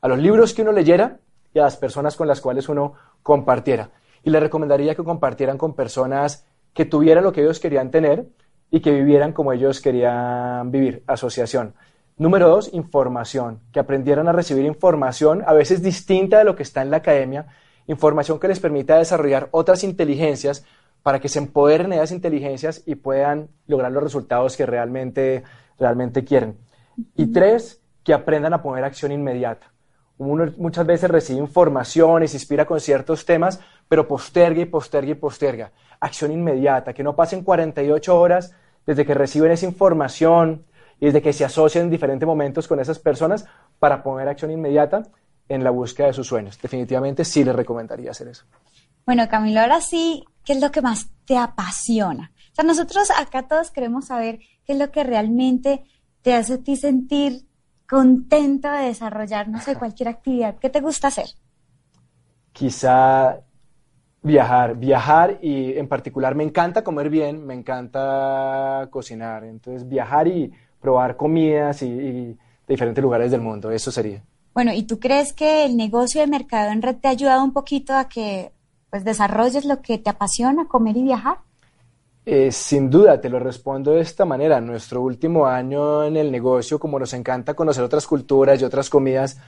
a 0.00 0.08
los 0.08 0.18
libros 0.18 0.54
que 0.54 0.62
uno 0.62 0.72
leyera 0.72 1.18
y 1.52 1.58
a 1.58 1.62
las 1.62 1.76
personas 1.76 2.16
con 2.16 2.28
las 2.28 2.40
cuales 2.40 2.68
uno 2.68 2.94
compartiera. 3.22 3.90
Y 4.22 4.30
le 4.30 4.40
recomendaría 4.40 4.94
que 4.94 5.02
compartieran 5.02 5.58
con 5.58 5.74
personas 5.74 6.46
que 6.72 6.84
tuvieran 6.84 7.24
lo 7.24 7.32
que 7.32 7.42
ellos 7.42 7.60
querían 7.60 7.90
tener 7.90 8.26
y 8.70 8.80
que 8.80 8.92
vivieran 8.92 9.32
como 9.32 9.52
ellos 9.52 9.80
querían 9.80 10.70
vivir, 10.70 11.02
asociación. 11.06 11.74
Número 12.16 12.48
dos, 12.48 12.72
información, 12.72 13.60
que 13.72 13.80
aprendieran 13.80 14.28
a 14.28 14.32
recibir 14.32 14.64
información 14.64 15.42
a 15.46 15.52
veces 15.52 15.82
distinta 15.82 16.38
de 16.38 16.44
lo 16.44 16.54
que 16.54 16.62
está 16.62 16.80
en 16.82 16.90
la 16.90 16.98
academia, 16.98 17.46
información 17.86 18.38
que 18.38 18.48
les 18.48 18.60
permita 18.60 18.98
desarrollar 18.98 19.48
otras 19.50 19.84
inteligencias 19.84 20.64
para 21.02 21.20
que 21.20 21.28
se 21.28 21.38
empoderen 21.38 21.92
esas 21.92 22.12
inteligencias 22.12 22.82
y 22.86 22.94
puedan 22.94 23.48
lograr 23.66 23.92
los 23.92 24.02
resultados 24.02 24.56
que 24.56 24.64
realmente, 24.64 25.42
realmente 25.78 26.24
quieren. 26.24 26.56
Y 27.14 27.26
tres, 27.26 27.82
que 28.02 28.14
aprendan 28.14 28.54
a 28.54 28.62
poner 28.62 28.84
acción 28.84 29.12
inmediata. 29.12 29.70
Uno 30.16 30.52
muchas 30.56 30.86
veces 30.86 31.10
recibe 31.10 31.40
información 31.40 32.22
y 32.22 32.28
se 32.28 32.36
inspira 32.36 32.64
con 32.66 32.78
ciertos 32.78 33.24
temas, 33.24 33.60
pero 33.88 34.06
posterga 34.06 34.60
y 34.60 34.66
posterga 34.66 35.10
y 35.10 35.14
posterga. 35.14 35.72
Acción 36.00 36.30
inmediata, 36.30 36.92
que 36.92 37.02
no 37.02 37.16
pasen 37.16 37.42
48 37.42 38.18
horas 38.18 38.54
desde 38.86 39.04
que 39.04 39.14
reciben 39.14 39.50
esa 39.50 39.66
información 39.66 40.64
y 41.00 41.06
desde 41.06 41.20
que 41.20 41.32
se 41.32 41.44
asocian 41.44 41.84
en 41.84 41.90
diferentes 41.90 42.26
momentos 42.26 42.68
con 42.68 42.78
esas 42.78 42.98
personas 42.98 43.46
para 43.78 44.02
poner 44.02 44.28
acción 44.28 44.50
inmediata 44.50 45.02
en 45.48 45.64
la 45.64 45.70
búsqueda 45.70 46.08
de 46.08 46.12
sus 46.12 46.26
sueños. 46.26 46.58
Definitivamente 46.60 47.24
sí 47.24 47.44
les 47.44 47.54
recomendaría 47.54 48.10
hacer 48.10 48.28
eso. 48.28 48.44
Bueno, 49.06 49.28
Camilo, 49.28 49.60
ahora 49.60 49.80
sí, 49.80 50.24
¿qué 50.44 50.54
es 50.54 50.60
lo 50.60 50.70
que 50.70 50.82
más 50.82 51.08
te 51.24 51.36
apasiona? 51.36 52.32
O 52.52 52.54
sea, 52.54 52.64
nosotros 52.64 53.10
acá 53.18 53.46
todos 53.46 53.70
queremos 53.70 54.06
saber 54.06 54.38
qué 54.64 54.72
es 54.72 54.78
lo 54.78 54.90
que 54.90 55.04
realmente 55.04 55.84
te 56.22 56.34
hace 56.34 56.54
a 56.54 56.58
ti 56.58 56.76
sentir 56.76 57.46
contento 57.86 58.70
de 58.70 58.86
desarrollar, 58.86 59.48
no 59.48 59.60
sé, 59.60 59.76
cualquier 59.76 60.08
actividad? 60.08 60.56
¿Qué 60.58 60.70
te 60.70 60.80
gusta 60.80 61.08
hacer? 61.08 61.26
Quizá 62.52 63.40
viajar, 64.22 64.76
viajar 64.76 65.38
y 65.42 65.76
en 65.76 65.86
particular 65.86 66.34
me 66.34 66.44
encanta 66.44 66.82
comer 66.82 67.10
bien, 67.10 67.46
me 67.46 67.54
encanta 67.54 68.88
cocinar, 68.90 69.44
entonces 69.44 69.86
viajar 69.88 70.28
y 70.28 70.50
probar 70.80 71.16
comidas 71.16 71.82
y, 71.82 71.88
de 71.88 72.36
diferentes 72.66 73.02
lugares 73.02 73.30
del 73.30 73.42
mundo, 73.42 73.70
eso 73.70 73.90
sería. 73.90 74.22
Bueno, 74.54 74.72
¿y 74.72 74.84
tú 74.84 75.00
crees 75.00 75.32
que 75.32 75.64
el 75.64 75.76
negocio 75.76 76.20
de 76.20 76.28
mercado 76.28 76.70
en 76.70 76.80
red 76.80 76.96
te 76.96 77.08
ha 77.08 77.10
ayudado 77.10 77.42
un 77.42 77.52
poquito 77.52 77.92
a 77.94 78.08
que 78.08 78.52
pues 78.88 79.04
desarrolles 79.04 79.64
lo 79.64 79.82
que 79.82 79.98
te 79.98 80.10
apasiona, 80.10 80.68
comer 80.68 80.96
y 80.96 81.02
viajar? 81.02 81.38
Eh, 82.24 82.52
sin 82.52 82.88
duda, 82.88 83.20
te 83.20 83.28
lo 83.28 83.40
respondo 83.40 83.90
de 83.90 84.00
esta 84.00 84.24
manera. 84.24 84.60
Nuestro 84.60 85.02
último 85.02 85.46
año 85.46 86.04
en 86.04 86.16
el 86.16 86.30
negocio, 86.30 86.78
como 86.78 86.98
nos 87.00 87.12
encanta 87.12 87.54
conocer 87.54 87.82
otras 87.82 88.06
culturas 88.06 88.60
y 88.60 88.64
otras 88.64 88.88
comidas, 88.88 89.38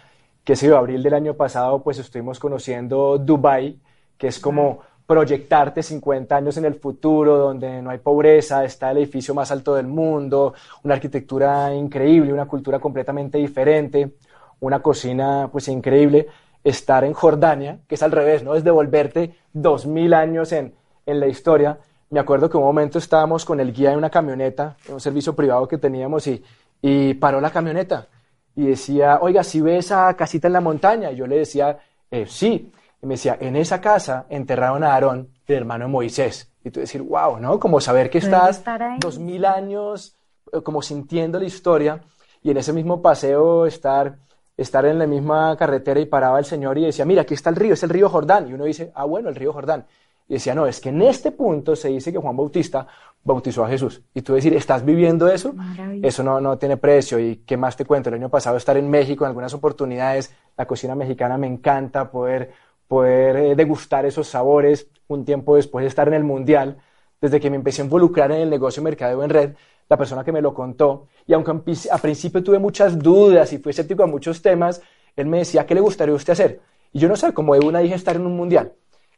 que 0.43 0.57
se 0.57 0.67
dio 0.67 0.77
abril 0.77 1.03
del 1.03 1.15
año 1.15 1.35
pasado, 1.35 1.83
pues 1.83 1.99
estuvimos 1.99 2.41
conociendo 2.41 3.17
Dubai, 3.19 3.79
que 4.19 4.27
es 4.27 4.41
como 4.41 4.81
proyectarte 5.07 5.83
50 5.83 6.37
años 6.37 6.57
en 6.57 6.65
el 6.65 6.75
futuro, 6.75 7.39
donde 7.39 7.81
no 7.81 7.91
hay 7.91 7.99
pobreza, 7.99 8.65
está 8.65 8.91
el 8.91 8.99
edificio 8.99 9.35
más 9.35 9.53
alto 9.53 9.75
del 9.75 9.87
mundo, 9.87 10.55
una 10.83 10.95
arquitectura 10.95 11.73
increíble, 11.73 12.33
una 12.33 12.47
cultura 12.47 12.81
completamente 12.81 13.39
diferente, 13.39 14.17
una 14.61 14.81
cocina 14.81 15.49
pues 15.53 15.69
increíble, 15.69 16.29
estar 16.65 17.05
en 17.05 17.13
Jordania, 17.13 17.81
que 17.87 17.95
es 17.95 18.03
al 18.03 18.13
revés, 18.13 18.43
¿no? 18.43 18.55
Es 18.55 18.65
devolverte 18.65 19.35
2000 19.53 20.15
años 20.15 20.53
en, 20.53 20.75
en 21.05 21.21
la 21.21 21.27
historia. 21.29 21.79
Me 22.11 22.21
acuerdo 22.21 22.51
que 22.51 22.57
un 22.57 22.65
momento 22.65 22.99
estábamos 22.99 23.45
con 23.45 23.61
el 23.61 23.73
guía 23.73 23.93
en 23.93 23.99
una 23.99 24.11
camioneta, 24.11 24.77
en 24.87 24.95
un 24.95 25.01
servicio 25.01 25.35
privado 25.35 25.69
que 25.69 25.79
teníamos, 25.79 26.27
y, 26.27 26.43
y 26.83 27.15
paró 27.15 27.41
la 27.41 27.51
camioneta 27.51 28.09
y 28.57 28.67
decía, 28.69 29.19
oiga, 29.21 29.45
si 29.45 29.61
ve 29.61 29.77
esa 29.77 30.13
casita 30.15 30.47
en 30.49 30.55
la 30.55 30.63
montaña? 30.63 31.13
Y 31.13 31.17
yo 31.17 31.27
le 31.27 31.39
decía, 31.39 31.79
eh, 32.11 32.25
sí. 32.27 32.73
Y 33.03 33.07
me 33.07 33.15
decía, 33.15 33.37
en 33.39 33.55
esa 33.55 33.81
casa 33.81 34.25
enterraron 34.31 34.83
a 34.83 34.95
Aarón, 34.95 35.29
el 35.47 35.57
hermano 35.57 35.89
Moisés. 35.89 36.51
Y 36.65 36.71
tú 36.71 36.81
decir, 36.81 37.03
wow, 37.03 37.39
¿no? 37.39 37.61
Como 37.61 37.81
saber 37.81 38.09
que 38.09 38.19
estás 38.19 38.65
dos 38.99 39.19
mil 39.19 39.45
años 39.45 40.17
eh, 40.53 40.63
como 40.63 40.81
sintiendo 40.81 41.39
la 41.39 41.45
historia 41.45 42.01
y 42.43 42.51
en 42.51 42.57
ese 42.57 42.73
mismo 42.73 43.03
paseo 43.03 43.67
estar, 43.67 44.19
estar 44.57 44.85
en 44.87 44.99
la 44.99 45.07
misma 45.07 45.57
carretera 45.57 46.01
y 46.01 46.07
paraba 46.07 46.39
el 46.39 46.45
Señor 46.45 46.79
y 46.79 46.87
decía, 46.87 47.05
mira, 47.05 47.23
aquí 47.23 47.35
está 47.35 47.51
el 47.51 47.57
río, 47.57 47.75
es 47.75 47.83
el 47.83 47.91
río 47.91 48.09
Jordán. 48.09 48.49
Y 48.49 48.55
uno 48.55 48.65
dice, 48.65 48.91
ah, 48.95 49.05
bueno, 49.05 49.29
el 49.29 49.35
río 49.35 49.53
Jordán. 49.53 49.87
Y 50.29 50.35
decía, 50.35 50.55
no, 50.55 50.67
es 50.67 50.81
que 50.81 50.89
en 50.89 51.03
este 51.03 51.31
punto 51.31 51.77
se 51.77 51.89
dice 51.89 52.13
que 52.13 52.19
Juan 52.19 52.37
Bautista 52.37 52.87
bautizó 53.23 53.65
a 53.65 53.69
Jesús. 53.69 54.03
Y 54.15 54.23
tú 54.23 54.35
decir, 54.35 54.55
¿estás 54.55 54.85
viviendo 54.85 55.29
eso? 55.29 55.55
Eso 56.03 56.23
no, 56.23 56.41
no 56.41 56.59
tiene 56.59 56.77
precio. 56.77 57.19
¿Y 57.19 57.37
qué 57.47 57.57
más 57.57 57.77
te 57.77 57.85
cuento? 57.85 58.09
El 58.09 58.17
año 58.17 58.29
pasado 58.29 58.57
estar 58.57 58.77
en 58.77 58.91
México 58.91 59.25
en 59.25 59.29
algunas 59.29 59.55
oportunidades, 59.55 60.35
la 60.57 60.67
cocina 60.67 60.95
mexicana 60.95 61.39
me 61.39 61.47
encanta, 61.47 62.11
poder 62.11 62.53
poder 62.89 63.37
eh, 63.37 63.55
degustar 63.55 64.07
esos 64.07 64.29
sabores 64.29 64.89
un 65.09 65.25
tiempo 65.25 65.57
después 65.57 65.83
de 65.83 65.89
estar 65.89 66.09
en 66.09 66.15
el 66.15 66.25
Mundial, 66.25 66.79
desde 67.21 67.41
que 67.41 67.51
me 67.51 67.57
empecé 67.57 67.83
a 67.83 67.85
involucrar 67.85 68.31
en 68.33 68.41
el 68.41 68.51
negocio 68.51 68.81
de 68.81 68.85
mercadeo 68.85 69.23
en 69.23 69.31
red, 69.31 69.55
la 69.89 69.97
persona 69.97 70.25
que 70.25 70.33
me 70.33 70.43
lo 70.43 70.53
contó, 70.53 71.07
y 71.27 71.33
aunque 71.33 71.53
a 71.91 71.99
principio 71.99 72.43
tuve 72.43 72.59
muchas 72.59 72.99
dudas 72.99 73.53
y 73.53 73.59
fui 73.59 73.71
escéptico 73.71 74.03
a 74.03 74.07
muchos 74.07 74.43
temas, 74.43 74.83
él 75.15 75.27
me 75.27 75.39
decía, 75.39 75.65
¿qué 75.65 75.75
le 75.75 75.81
gustaría 75.81 76.13
a 76.13 76.17
usted 76.17 76.33
hacer? 76.33 76.61
Y 76.93 76.99
yo 76.99 77.09
no 77.09 77.17
sé, 77.17 77.33
como 77.33 77.55
de 77.55 77.65
una 77.65 77.81
dije 77.81 77.95
estar 77.95 78.17
en 78.17 78.27
un 78.27 78.37
Mundial. 78.37 78.73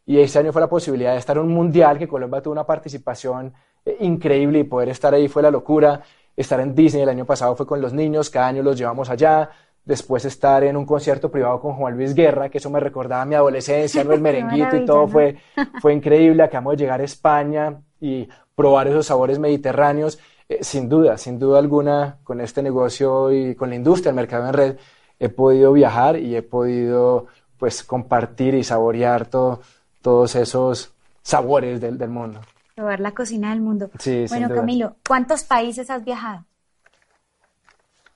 Y 0.07 0.19
ese 0.21 0.39
año 0.39 0.53
fue 0.53 0.61
la 0.61 0.69
posibilidad 0.69 1.13
de 1.13 1.19
estar 1.19 1.37
en 1.37 1.45
un 1.45 1.53
Mundial, 1.53 1.99
que 1.99 2.09
Colombia 2.09 2.41
tuvo 2.41 2.53
una 2.53 2.65
participación 2.65 3.53
eh, 3.85 3.97
increíble 4.01 4.61
y 4.61 4.65
poder 4.65 4.89
estar 4.91 5.13
ahí 5.15 5.29
fue 5.29 5.43
la 5.43 5.51
locura. 5.51 6.03
Estar 6.37 6.61
en 6.61 6.75
Disney 6.75 7.03
el 7.03 7.09
año 7.09 7.25
pasado 7.25 7.57
fue 7.57 7.67
con 7.67 7.81
los 7.81 7.93
niños, 7.93 8.31
cada 8.31 8.47
año 8.49 8.63
los 8.63 8.79
llevamos 8.79 9.11
allá 9.11 9.51
después 9.89 10.23
estar 10.27 10.63
en 10.65 10.77
un 10.77 10.85
concierto 10.85 11.31
privado 11.31 11.59
con 11.61 11.73
Juan 11.73 11.97
Luis 11.97 12.15
Guerra, 12.15 12.51
que 12.51 12.59
eso 12.59 12.69
me 12.69 12.79
recordaba 12.79 13.23
a 13.23 13.25
mi 13.25 13.35
adolescencia, 13.35 14.05
¿no? 14.05 14.13
el 14.13 14.21
merenguito 14.29 14.77
y 14.77 14.85
todo 14.85 15.09
fue, 15.09 15.37
fue 15.81 15.95
increíble. 15.95 16.43
Acabamos 16.43 16.73
de 16.73 16.85
llegar 16.85 17.01
a 17.01 17.05
España 17.05 17.81
y 17.99 18.29
probar 18.55 18.87
esos 18.89 19.07
sabores 19.07 19.39
mediterráneos. 19.39 20.19
Eh, 20.49 20.65
sin 20.65 20.89
duda, 20.89 21.19
sin 21.19 21.39
duda 21.39 21.59
alguna, 21.59 22.19
con 22.25 22.41
este 22.41 22.63
negocio 22.63 23.33
y 23.33 23.55
con 23.55 23.69
la 23.69 23.77
industria, 23.77 24.11
el 24.11 24.17
mercado 24.17 24.47
en 24.47 24.53
red, 24.55 24.77
he 25.19 25.29
podido 25.29 25.73
viajar 25.73 26.19
y 26.19 26.37
he 26.37 26.43
podido 26.43 27.27
pues 27.59 27.83
compartir 27.83 28.55
y 28.55 28.65
saborear 28.65 29.27
todo, 29.27 29.61
todos 30.01 30.35
esos 30.37 30.93
sabores 31.23 31.81
del, 31.81 31.99
del 31.99 32.09
mundo. 32.09 32.41
Probar 32.75 33.01
la 33.01 33.13
cocina 33.13 33.51
del 33.51 33.61
mundo. 33.61 33.91
Sí, 33.99 34.27
bueno, 34.29 34.49
Camilo, 34.49 34.97
¿cuántos 35.07 35.43
países 35.43 35.91
has 35.91 36.05
viajado? 36.05 36.45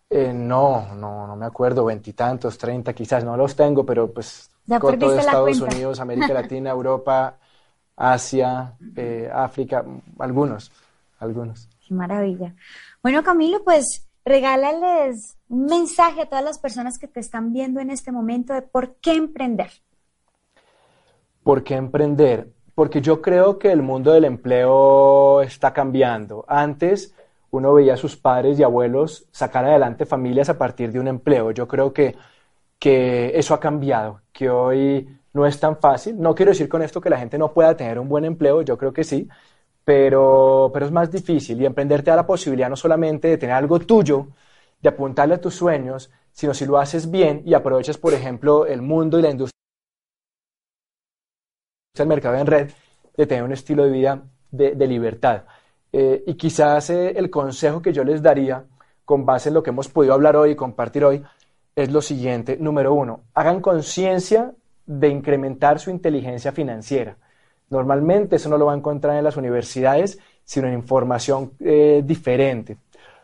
Eh, 0.09 0.33
no, 0.33 0.95
no, 0.95 1.27
no 1.27 1.37
me 1.37 1.47
acuerdo, 1.47 1.87
veintitantos, 1.87 2.57
treinta 2.59 2.93
quizás, 2.93 3.25
no 3.25 3.37
los 3.37 3.57
tengo, 3.57 3.85
pero 3.85 4.13
pues 4.13 4.51
con 4.79 4.99
todo 4.99 5.19
Estados 5.19 5.61
Unidos, 5.61 6.01
América 6.01 6.33
Latina, 6.35 6.71
Europa, 6.71 7.37
Asia, 7.97 8.75
eh, 8.95 9.31
África, 9.33 9.85
algunos, 10.19 10.71
algunos. 11.19 11.69
Maravilla. 11.93 12.55
Bueno, 13.03 13.23
Camilo, 13.23 13.63
pues 13.65 14.09
regálales 14.25 15.37
un 15.49 15.67
mensaje 15.67 16.23
a 16.23 16.27
todas 16.27 16.45
las 16.45 16.59
personas 16.59 16.99
que 16.99 17.09
te 17.09 17.21
están 17.21 17.53
viendo 17.53 17.81
en 17.81 17.91
este 17.91 18.13
momento 18.13 18.55
de 18.55 18.63
por 18.63 18.97
qué 18.97 19.13
emprender. 19.13 19.71
¿Por 21.43 21.65
qué 21.65 21.75
emprender? 21.75 22.53
Porque 22.75 23.01
yo 23.01 23.21
creo 23.21 23.59
que 23.59 23.73
el 23.73 23.83
mundo 23.83 24.13
del 24.13 24.25
empleo 24.25 25.43
está 25.43 25.73
cambiando. 25.73 26.45
Antes 26.49 27.15
uno 27.51 27.75
veía 27.75 27.95
a 27.95 27.99
sus 27.99 28.17
padres 28.17 28.59
y 28.59 28.63
abuelos 28.63 29.27
sacar 29.31 29.65
adelante 29.65 30.07
familias 30.07 30.49
a 30.49 30.57
partir 30.57 30.91
de 30.93 31.01
un 31.01 31.09
empleo. 31.09 31.51
Yo 31.51 31.69
creo 31.69 31.93
que, 31.93 32.17
que 32.79 33.33
eso 33.39 33.55
ha 33.55 33.61
cambiado, 33.61 34.23
que 34.33 34.49
hoy 34.49 35.09
no 35.35 35.47
es 35.47 35.59
tan 35.61 35.77
fácil. 35.77 36.19
No 36.19 36.35
quiero 36.35 36.53
decir 36.53 36.69
con 36.69 36.83
esto 36.83 37.01
que 37.01 37.11
la 37.11 37.19
gente 37.19 37.39
no 37.39 37.53
pueda 37.53 37.77
tener 37.77 37.99
un 37.99 38.09
buen 38.09 38.25
empleo, 38.25 38.63
yo 38.63 38.79
creo 38.79 38.93
que 38.93 39.05
sí, 39.05 39.29
pero, 39.85 40.71
pero 40.73 40.87
es 40.87 40.93
más 40.93 41.11
difícil 41.11 41.61
y 41.61 41.67
emprender 41.67 42.03
te 42.03 42.11
da 42.11 42.17
la 42.17 42.27
posibilidad 42.27 42.69
no 42.69 42.77
solamente 42.77 43.29
de 43.29 43.39
tener 43.39 43.55
algo 43.55 43.79
tuyo, 43.81 44.29
de 44.81 44.89
apuntarle 44.89 45.35
a 45.35 45.41
tus 45.41 45.55
sueños, 45.55 46.11
sino 46.33 46.55
si 46.55 46.67
lo 46.67 46.79
haces 46.79 47.11
bien 47.11 47.43
y 47.45 47.55
aprovechas, 47.55 47.99
por 47.99 48.15
ejemplo, 48.15 48.67
el 48.67 48.83
mundo 48.83 49.19
y 49.19 49.23
la 49.23 49.31
industria 49.31 49.53
el 51.99 52.07
mercado 52.07 52.37
en 52.37 52.47
red, 52.47 52.71
de 53.17 53.27
tener 53.27 53.45
un 53.45 53.53
estilo 53.53 53.85
de 53.85 53.91
vida 53.91 54.23
de 54.51 54.87
libertad. 54.87 55.45
Eh, 55.93 56.25
y 56.27 56.35
quizás 56.35 56.89
eh, 56.91 57.11
el 57.17 57.29
consejo 57.29 57.83
que 57.83 57.93
yo 57.93 58.03
les 58.03 58.23
daría, 58.23 58.65
con 59.05 59.27
base 59.27 59.51
en 59.51 59.55
lo 59.55 59.63
que 59.63 59.71
hemos 59.71 59.89
podido 59.89 60.15
hablar 60.15 60.37
hoy 60.37 60.53
y 60.53 60.57
compartir 60.57 61.05
hoy, 61.05 61.23
es 61.77 61.93
lo 61.93 62.01
siguiente. 62.01 62.57
Número 62.59 62.95
uno, 62.95 63.25
hagan 63.35 63.61
conciencia 63.61 64.55
de 64.87 65.09
incrementar 65.09 65.79
su 65.79 65.91
inteligencia 65.91 66.53
financiera. 66.53 67.17
Normalmente 67.73 68.37
eso 68.37 68.51
no 68.51 68.59
lo 68.59 68.67
va 68.67 68.75
a 68.75 68.77
encontrar 68.77 69.17
en 69.17 69.25
las 69.25 69.39
universidades, 69.39 70.19
sino 70.45 70.69
en 70.69 70.75
información 70.75 71.53
eh, 71.59 72.03
diferente. 72.05 72.77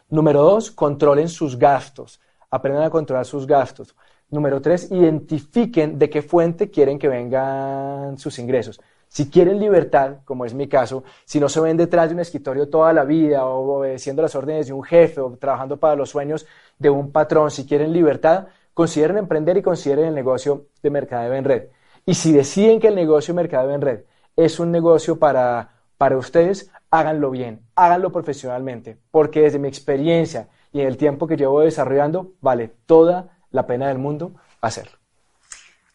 Número 0.09 0.41
dos, 0.41 0.71
controlen 0.71 1.29
sus 1.29 1.59
gastos. 1.59 2.19
Aprendan 2.51 2.85
a 2.85 2.89
controlar 2.89 3.27
sus 3.27 3.47
gastos. 3.47 3.95
Número 4.31 4.63
tres, 4.63 4.91
identifiquen 4.91 5.99
de 5.99 6.09
qué 6.09 6.23
fuente 6.23 6.71
quieren 6.71 6.99
que 6.99 7.09
vengan 7.09 8.17
sus 8.17 8.39
ingresos. 8.39 8.81
Si 9.07 9.29
quieren 9.29 9.61
libertad, 9.61 10.21
como 10.25 10.47
es 10.47 10.55
mi 10.55 10.67
caso, 10.67 11.05
si 11.27 11.39
no 11.39 11.51
se 11.51 11.61
ven 11.61 11.77
detrás 11.77 12.09
de 12.09 12.15
un 12.15 12.21
escritorio 12.21 12.71
toda 12.71 12.95
la 12.95 13.05
vida 13.05 13.45
o 13.45 13.81
obedeciendo 13.81 14.23
las 14.23 14.35
órdenes 14.35 14.69
de 14.69 14.73
un 14.73 14.83
jefe 14.83 15.21
o 15.21 15.37
trabajando 15.37 15.77
para 15.77 15.95
los 15.95 16.09
sueños 16.09 16.47
de 16.79 16.89
un 16.89 17.13
patrón, 17.13 17.51
si 17.51 17.67
quieren 17.67 17.93
libertad, 17.93 18.47
consideren 18.73 19.19
emprender 19.19 19.59
y 19.59 19.63
consideren 19.63 20.07
el 20.07 20.15
negocio 20.15 20.69
de 20.83 20.89
mercadeo 20.89 21.35
en 21.35 21.45
red. 21.45 21.65
Y 22.07 22.15
si 22.15 22.33
deciden 22.33 22.81
que 22.81 22.89
el 22.89 22.95
negocio 22.95 23.35
de 23.35 23.43
mercadeo 23.43 23.75
en 23.75 23.83
red 23.83 24.01
es 24.39 24.61
un 24.61 24.71
negocio 24.71 25.19
para, 25.19 25.71
para 25.99 26.17
ustedes, 26.17 26.71
háganlo 26.93 27.33
bien, 27.33 27.61
háganlo 27.75 28.13
profesionalmente, 28.13 28.97
porque 29.11 29.41
desde 29.41 29.59
mi 29.59 29.67
experiencia 29.67 30.49
y 30.73 30.81
en 30.81 30.87
el 30.87 30.97
tiempo 30.97 31.27
que 31.27 31.37
llevo 31.37 31.61
desarrollando, 31.61 32.35
vale 32.41 32.69
toda 32.87 33.37
la 33.51 33.67
pena 33.67 33.89
del 33.89 33.99
mundo 33.99 34.37
hacerlo. 34.61 34.97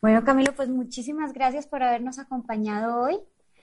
Bueno, 0.01 0.25
Camilo, 0.25 0.51
pues 0.51 0.67
muchísimas 0.67 1.31
gracias 1.31 1.67
por 1.67 1.83
habernos 1.83 2.19
acompañado 2.19 2.99
hoy. 2.99 3.17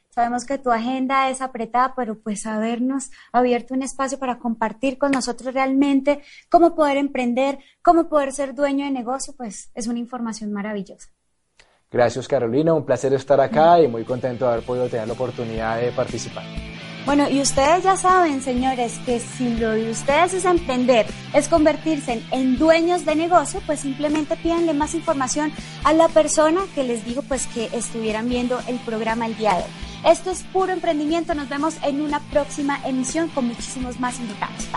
Sabemos 0.09 0.47
que 0.47 0.57
tu 0.57 0.71
agenda 0.71 1.29
es 1.29 1.43
apretada, 1.43 1.95
pero 1.95 2.19
pues 2.19 2.47
habernos 2.47 3.11
abierto 3.33 3.75
un 3.75 3.83
espacio 3.83 4.19
para 4.19 4.39
compartir 4.39 4.97
con 4.97 5.11
nosotros 5.11 5.53
realmente 5.53 6.23
cómo 6.49 6.75
poder 6.75 6.97
emprender, 6.97 7.59
cómo 7.83 8.09
poder 8.09 8.33
ser 8.33 8.55
dueño 8.55 8.87
de 8.87 8.93
negocio, 8.93 9.35
pues 9.37 9.71
es 9.75 9.87
una 9.89 9.99
información 9.99 10.53
maravillosa. 10.53 11.11
Gracias, 11.93 12.29
Carolina. 12.29 12.73
Un 12.73 12.85
placer 12.85 13.13
estar 13.15 13.41
acá 13.41 13.81
y 13.81 13.89
muy 13.89 14.05
contento 14.05 14.45
de 14.45 14.53
haber 14.53 14.65
podido 14.65 14.89
tener 14.89 15.09
la 15.09 15.15
oportunidad 15.15 15.81
de 15.81 15.91
participar. 15.91 16.45
Bueno, 17.05 17.29
y 17.29 17.41
ustedes 17.41 17.83
ya 17.83 17.97
saben, 17.97 18.43
señores, 18.43 18.99
que 19.05 19.19
si 19.19 19.57
lo 19.57 19.71
de 19.71 19.91
ustedes 19.91 20.35
es 20.35 20.45
emprender, 20.45 21.07
es 21.35 21.49
convertirse 21.49 22.23
en, 22.31 22.59
dueños 22.59 23.05
de 23.05 23.17
negocio, 23.17 23.61
pues 23.67 23.81
simplemente 23.81 24.37
pídanle 24.37 24.75
más 24.75 24.95
información 24.95 25.51
a 25.83 25.93
la 25.93 26.09
persona 26.09 26.61
que 26.75 26.85
les 26.85 27.05
digo 27.05 27.23
pues 27.23 27.47
que 27.49 27.65
estuvieran 27.73 28.29
viendo 28.29 28.61
el 28.69 28.79
programa 28.81 29.27
el 29.27 29.37
día 29.37 29.55
de 29.55 29.63
hoy. 29.65 30.13
Esto 30.13 30.31
es 30.31 30.43
puro 30.43 30.73
emprendimiento, 30.73 31.35
nos 31.35 31.49
vemos 31.49 31.77
en 31.83 32.03
una 32.03 32.21
próxima 32.31 32.79
emisión 32.87 33.29
con 33.29 33.47
muchísimos 33.47 33.99
más 33.99 34.21
invitados. 34.21 34.69